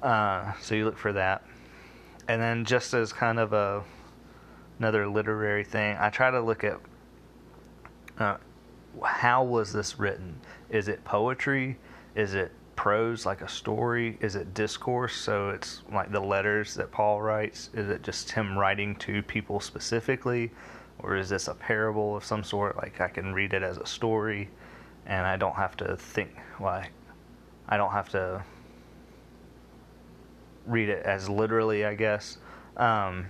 [0.01, 1.43] Uh, so you look for that,
[2.27, 3.83] and then just as kind of a
[4.79, 6.79] another literary thing, I try to look at
[8.17, 8.37] uh,
[9.03, 10.39] how was this written?
[10.69, 11.77] Is it poetry?
[12.15, 14.17] Is it prose like a story?
[14.21, 15.15] Is it discourse?
[15.15, 17.69] So it's like the letters that Paul writes.
[17.73, 20.51] Is it just him writing to people specifically?
[20.99, 22.77] Or is this a parable of some sort?
[22.77, 24.49] Like I can read it as a story
[25.05, 26.91] and I don't have to think, like,
[27.67, 28.43] I don't have to
[30.67, 32.37] read it as literally, I guess.
[32.77, 33.25] Um,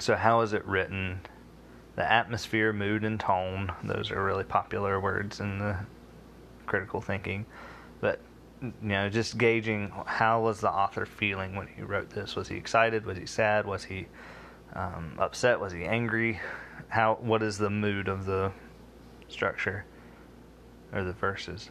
[0.00, 1.20] so, how is it written?
[1.96, 5.76] The atmosphere, mood, and tone, those are really popular words in the
[6.66, 7.44] critical thinking.
[8.00, 8.20] But,
[8.62, 12.36] you know, just gauging how was the author feeling when he wrote this?
[12.36, 13.04] Was he excited?
[13.04, 13.66] Was he sad?
[13.66, 14.06] Was he
[14.74, 15.58] um, upset?
[15.58, 16.40] Was he angry?
[16.88, 17.18] How?
[17.20, 18.52] What is the mood of the
[19.28, 19.84] structure
[20.92, 21.70] or the verses?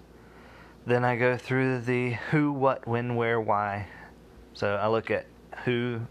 [0.86, 3.88] Then I go through the who, what, when, where, why.
[4.54, 5.26] So I look at
[5.64, 6.02] who.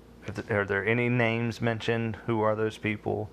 [0.51, 2.17] Are there any names mentioned?
[2.27, 3.31] Who are those people?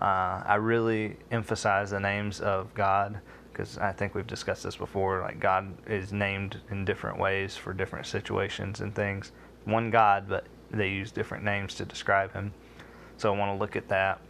[0.00, 3.20] Uh, I really emphasize the names of God
[3.52, 5.22] because I think we've discussed this before.
[5.22, 9.32] Like God is named in different ways for different situations and things.
[9.64, 12.52] One God, but they use different names to describe Him.
[13.16, 14.20] So I want to look at that.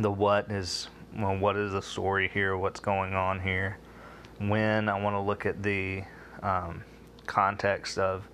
[0.00, 2.56] The what is well, what is the story here?
[2.56, 3.78] What's going on here?
[4.38, 6.02] When I want to look at the
[6.42, 6.82] um,
[7.26, 8.28] context of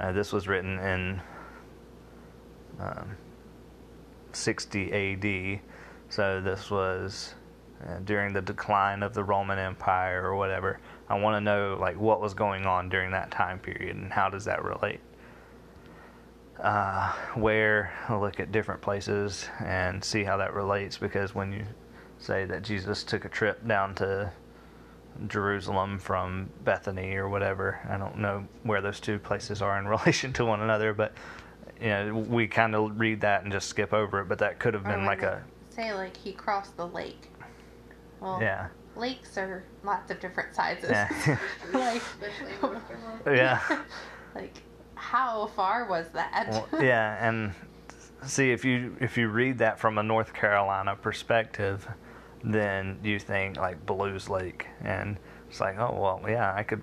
[0.00, 1.20] uh, this was written in
[2.82, 3.16] um,
[4.32, 5.60] 60 AD,
[6.08, 7.34] so this was
[7.86, 10.80] uh, during the decline of the Roman Empire or whatever.
[11.08, 14.28] I want to know like what was going on during that time period and how
[14.28, 15.00] does that relate.
[16.62, 21.64] Uh, where I'll look at different places and see how that relates because when you
[22.18, 24.32] say that Jesus took a trip down to
[25.26, 27.80] Jerusalem from Bethany or whatever.
[27.88, 31.12] I don't know where those two places are in relation to one another, but
[31.82, 34.28] you know, we kind of read that and just skip over it.
[34.28, 37.28] But that could have been like a say like he crossed the lake.
[38.20, 40.90] Well, yeah, lakes are lots of different sizes.
[40.90, 41.08] yeah,
[41.72, 43.22] like, Especially in North Carolina.
[43.26, 43.82] yeah.
[44.34, 44.62] like
[44.94, 46.48] how far was that?
[46.50, 47.52] Well, yeah, and
[48.24, 51.88] see if you if you read that from a North Carolina perspective,
[52.44, 55.16] then you think like Blues Lake, and
[55.50, 56.82] it's like, oh well, yeah, I could,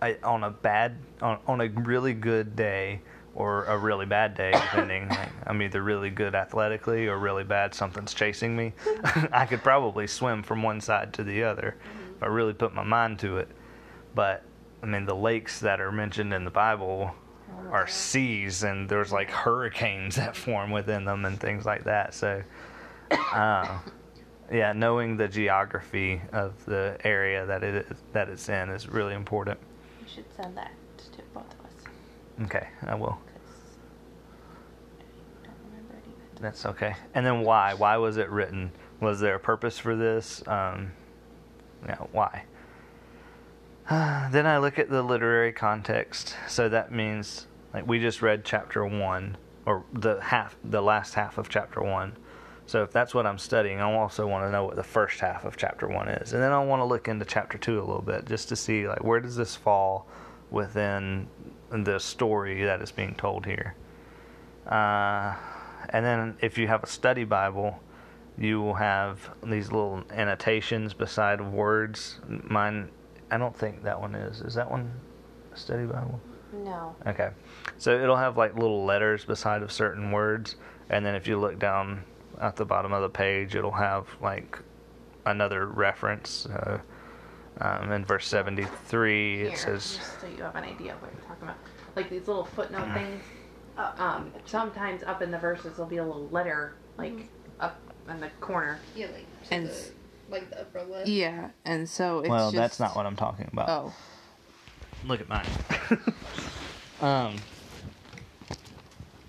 [0.00, 3.00] I on a bad on on a really good day
[3.34, 5.08] or a really bad day, depending.
[5.08, 7.74] like, I'm either really good athletically or really bad.
[7.74, 8.72] Something's chasing me.
[9.32, 11.76] I could probably swim from one side to the other
[12.16, 13.48] if I really put my mind to it.
[14.14, 14.42] But
[14.82, 17.14] I mean, the lakes that are mentioned in the Bible
[17.70, 22.14] are seas and there's like hurricanes that form within them and things like that.
[22.14, 22.42] So,
[23.10, 23.78] uh,
[24.50, 29.14] yeah, knowing the geography of the area that it is, that it's in is really
[29.14, 29.58] important.
[30.00, 31.72] You should send that to both of us
[32.42, 33.18] Okay, I will.
[36.40, 36.94] That's okay.
[37.14, 37.74] And then why?
[37.74, 38.72] Why was it written?
[39.00, 40.42] Was there a purpose for this?
[40.46, 40.92] Um,
[41.86, 42.44] yeah, why?
[44.30, 46.36] then I look at the literary context.
[46.48, 49.36] So that means like we just read chapter one
[49.66, 52.16] or the half, the last half of chapter one.
[52.66, 55.44] So if that's what I'm studying, I also want to know what the first half
[55.44, 58.00] of chapter one is, and then I want to look into chapter two a little
[58.00, 60.06] bit just to see like where does this fall
[60.52, 61.26] within
[61.70, 63.74] the story that is being told here.
[64.66, 65.34] Uh,
[65.90, 67.80] and then if you have a study Bible,
[68.38, 72.20] you will have these little annotations beside words.
[72.28, 72.88] Mine,
[73.30, 74.40] I don't think that one is.
[74.40, 74.92] Is that one
[75.52, 76.20] a study Bible?
[76.52, 76.94] No.
[77.06, 77.30] Okay.
[77.78, 80.56] So it'll have like little letters beside of certain words,
[80.88, 82.04] and then if you look down
[82.40, 84.58] at the bottom of the page, it'll have like
[85.26, 86.46] another reference.
[86.46, 86.80] Uh,
[87.60, 91.48] um, in verse 73, Here, it says, just so you have an idea you're talking
[91.48, 92.94] about, like these little footnote Mm.
[92.94, 93.22] things.
[93.76, 97.26] Uh, um, sometimes up in the verses there'll be a little letter, like Mm-hmm.
[97.60, 98.80] up in the corner.
[98.94, 99.90] Yeah, like to And the,
[100.28, 101.08] like the upper left.
[101.08, 103.94] Yeah, and so it's "Well, just, that's not what I'm talking about." Oh,
[105.04, 105.46] Look at mine.
[107.00, 107.36] um.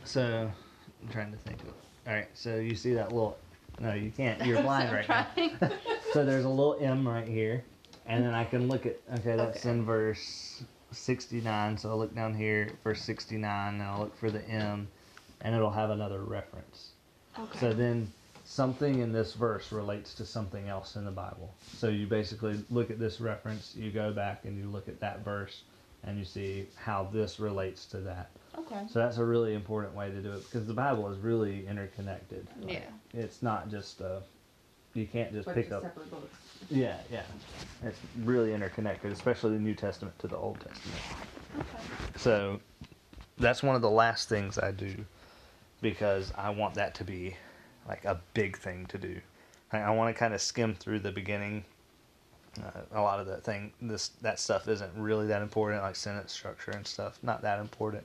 [0.03, 0.51] So,
[1.01, 1.59] I'm trying to think.
[1.61, 1.69] Of,
[2.07, 2.27] all right.
[2.33, 3.37] So you see that little?
[3.79, 4.45] No, you can't.
[4.45, 5.27] You're blind right now.
[6.13, 7.63] so there's a little M right here,
[8.05, 8.99] and then I can look at.
[9.19, 9.69] Okay, that's Okay.
[9.69, 11.77] in verse 69.
[11.77, 14.87] So I'll look down here, verse 69, and I'll look for the M,
[15.41, 16.91] and it'll have another reference.
[17.39, 17.59] okay.
[17.59, 18.11] So then,
[18.45, 21.53] something in this verse relates to something else in the Bible.
[21.77, 25.23] So you basically look at this reference, you go back and you look at that
[25.23, 25.61] verse,
[26.03, 28.29] and you see how this relates to that.
[28.57, 28.81] Okay.
[28.89, 32.47] So that's a really important way to do it because the Bible is really interconnected.
[32.61, 32.89] Like, Yeah.
[33.13, 34.19] It's not just uh
[34.93, 35.83] you can't just Bunch pick up.
[35.83, 36.37] separate books.
[36.69, 37.23] Yeah, yeah.
[37.83, 41.01] It's really interconnected, especially the New Testament to the Old Testament.
[41.59, 41.83] Okay.
[42.17, 42.59] So
[43.37, 44.93] that's one of the last things I do
[45.81, 47.35] because I want that to be
[47.87, 49.19] like a big thing to do.
[49.71, 51.65] I, I want to kind of skim through the beginning.
[52.61, 56.33] Uh, a lot of that thing, this that stuff isn't really that important, like sentence
[56.33, 58.03] structure and stuff, not that important.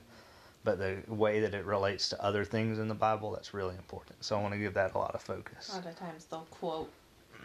[0.67, 4.21] But the way that it relates to other things in the Bible, that's really important.
[4.25, 5.69] So I want to give that a lot of focus.
[5.71, 6.91] A lot of times they'll quote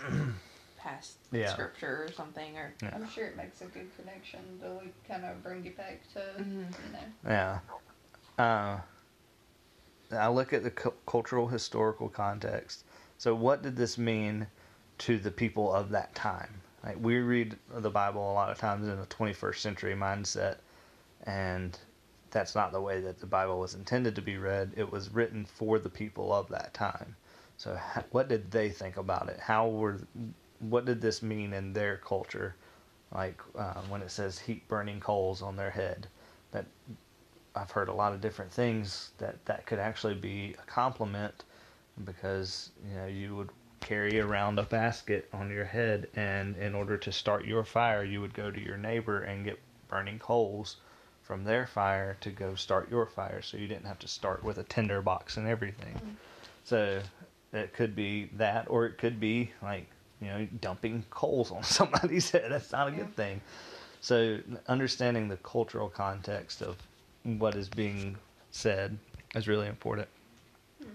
[0.77, 1.53] past Yeah.
[1.53, 2.91] scripture or something, or Yeah.
[2.93, 6.43] I'm sure it makes a good connection to like kind of bring you back to
[6.43, 6.67] Mhm.
[6.85, 6.99] you know.
[7.25, 7.59] Yeah.
[8.45, 8.81] Uh,
[10.11, 12.83] I look at the cu- cultural historical context.
[13.19, 14.49] So, what did this mean
[14.99, 16.61] to the people of that time?
[16.83, 20.57] Like we read the Bible a lot of times in a 21st century mindset,
[21.23, 21.79] and
[22.33, 24.73] that's not the way that the Bible was intended to be read.
[24.77, 27.15] It was written for the people of that time.
[27.57, 27.79] So,
[28.11, 29.39] what did they think about it?
[29.39, 30.01] How were,
[30.59, 32.57] what did this mean in their culture?
[33.15, 36.09] Like uh, when it says heat burning coals on their head,
[36.51, 36.65] that
[37.55, 41.45] I've heard a lot of different things that that could actually be a compliment
[42.05, 46.97] because you know you would carry around a basket on your head and in order
[46.97, 49.59] to start your fire you would go to your neighbor and get
[49.89, 50.77] burning coals
[51.33, 54.59] from their fire to go start your fire so you didn't have to start with
[54.59, 55.95] a tinder box and everything.
[55.95, 56.17] Mm.
[56.65, 57.01] So
[57.55, 59.87] it could be that or it could be like
[60.21, 62.53] you know dumping coals on somebody's head.
[62.53, 62.97] That's not a Yeah.
[62.99, 63.41] good thing.
[64.03, 66.77] So understanding the cultural context of
[67.23, 68.19] what is being
[68.51, 68.99] said
[69.35, 70.09] is really important.
[70.85, 70.89] Mm.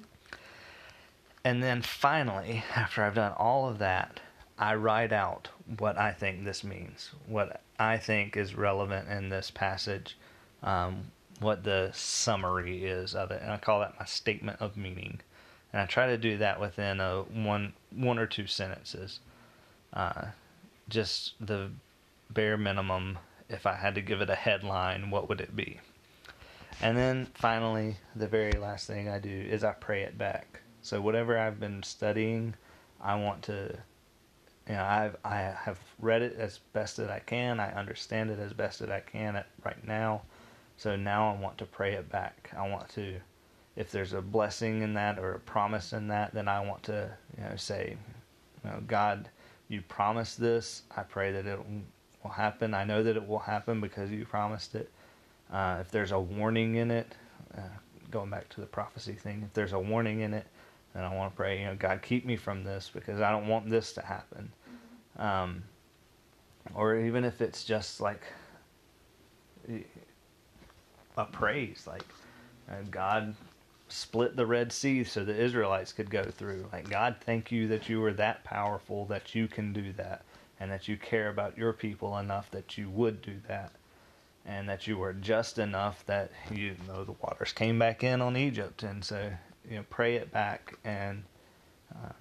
[1.45, 4.19] And then finally, after I've done all of that,
[4.59, 9.51] I write out what I think this means, what I think is relevant in this
[9.51, 10.17] passage,
[10.63, 15.21] um, what the summary is of it, and I call that my statement of meaning.
[15.73, 19.19] And I try to do that within a one one or two sentences,
[19.93, 20.27] uh,
[20.89, 21.69] just the
[22.29, 23.19] bare minimum.
[23.49, 25.79] If I had to give it a headline, what would it be?
[26.81, 30.61] And then finally, the very last thing I do is I pray it back.
[30.81, 32.53] So whatever I've been studying,
[33.01, 33.77] I want to,
[34.67, 37.59] you know, I've I have read it as best that I can.
[37.59, 40.21] I understand it as best that I can at right now.
[40.77, 42.51] So now I want to pray it back.
[42.55, 43.15] I want to,
[43.75, 47.09] if there's a blessing in that or a promise in that, then I want to,
[47.35, 47.97] you know, say,
[48.63, 49.27] you know, God,
[49.69, 50.83] you promised this.
[50.95, 51.59] I pray that it
[52.23, 52.75] will happen.
[52.75, 54.91] I know that it will happen because you promised it.
[55.51, 57.15] Uh, if there's a warning in it,
[57.57, 57.61] uh,
[58.11, 60.45] going back to the prophecy thing, if there's a warning in it,
[60.93, 63.47] then I want to pray, you know, God, keep me from this because I don't
[63.47, 64.51] want this to happen.
[65.17, 65.63] Um,
[66.75, 68.21] or even if it's just like
[71.25, 72.05] praise, like
[72.69, 73.35] uh, God
[73.89, 76.67] split the Red Sea so the Israelites could go through.
[76.71, 80.23] Like, God, thank you that you are that powerful that you can do that
[80.59, 83.71] and that you care about your people enough that you would do that
[84.47, 88.37] and that you were just enough that you know the waters came back in on
[88.37, 89.29] Egypt, and so
[89.69, 91.23] you know pray it back, and
[91.93, 92.13] um,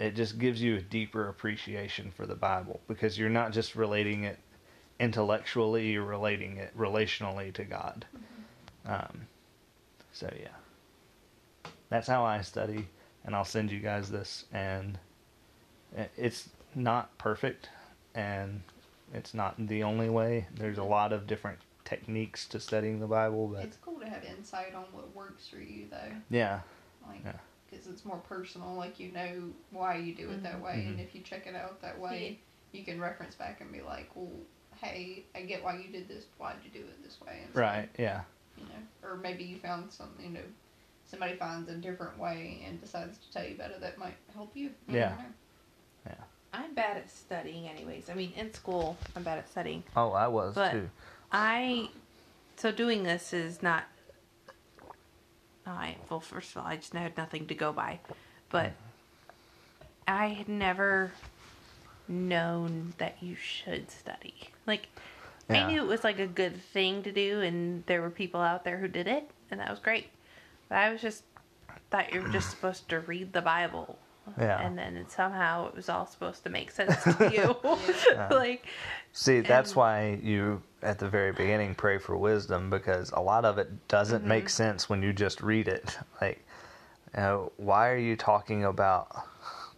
[0.00, 4.24] it just gives you a deeper appreciation for the Bible because you're not just relating
[4.24, 4.38] it
[4.98, 8.04] intellectually, you're relating it relationally to God.
[8.86, 9.26] Um,
[10.12, 12.88] so yeah, that's how I study,
[13.24, 14.98] and I'll send you guys this, and
[16.16, 17.68] it's not perfect,
[18.14, 18.62] and
[19.12, 20.46] it's not the only way.
[20.54, 24.24] There's a lot of different techniques to studying the Bible, but It's cool to have
[24.24, 26.12] insight on what works for you though.
[26.30, 26.60] yeah,
[27.06, 27.32] Like, Yeah.
[27.70, 28.74] because it's more personal.
[28.74, 31.02] Like you know why you do it that way, and Mhm.
[31.02, 32.38] if you check it out that way,
[32.72, 34.32] you can reference back and be like, well,
[34.76, 36.26] hey, I get why you did this.
[36.38, 37.40] Why'd you do it this way?
[37.44, 38.22] instead?" right, yeah,
[38.60, 40.24] You know, or maybe you found something.
[40.26, 40.40] You know,
[41.06, 44.54] somebody finds a different way and decides to tell you about it that might help
[44.56, 44.66] you.
[44.88, 45.08] You Yeah.
[45.10, 46.24] never know.
[46.52, 48.10] I'm bad at studying, anyways.
[48.10, 49.84] I mean, in school, I'm bad at studying.
[49.96, 50.90] Oh, I was But- too.
[51.32, 51.88] I
[52.56, 53.84] so doing this is not.
[55.66, 58.00] Oh, I well, first of all, I just had nothing to go by,
[58.48, 58.72] but
[60.08, 61.12] I had never
[62.08, 64.50] known that you should study.
[64.66, 64.88] Like,
[65.50, 65.66] Yeah.
[65.66, 68.64] I knew it was like a good thing to do, and there were people out
[68.64, 70.08] there who did it, and that was great.
[70.68, 71.24] But I was just
[71.90, 73.98] thought you were just supposed to read the Bible.
[74.38, 74.64] Yeah.
[74.64, 77.56] And then it, somehow it was all supposed to make sense to you.
[78.30, 78.64] like,
[79.12, 83.44] See, that's and- why you at the very beginning pray for wisdom because a lot
[83.44, 84.48] of it doesn't make Mm-hmm.
[84.48, 85.98] sense when you just read it.
[86.20, 86.44] Like
[87.14, 89.08] Uh, why are you talking about?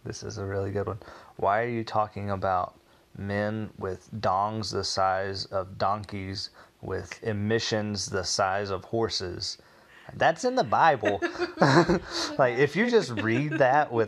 [0.05, 0.99] This is a really good one.
[1.37, 2.75] Why are you talking about
[3.17, 6.49] men with dongs the size of donkeys
[6.81, 9.57] with emissions the size of horses?
[10.15, 11.21] That's in the Bible.
[12.37, 14.01] like if you just read that with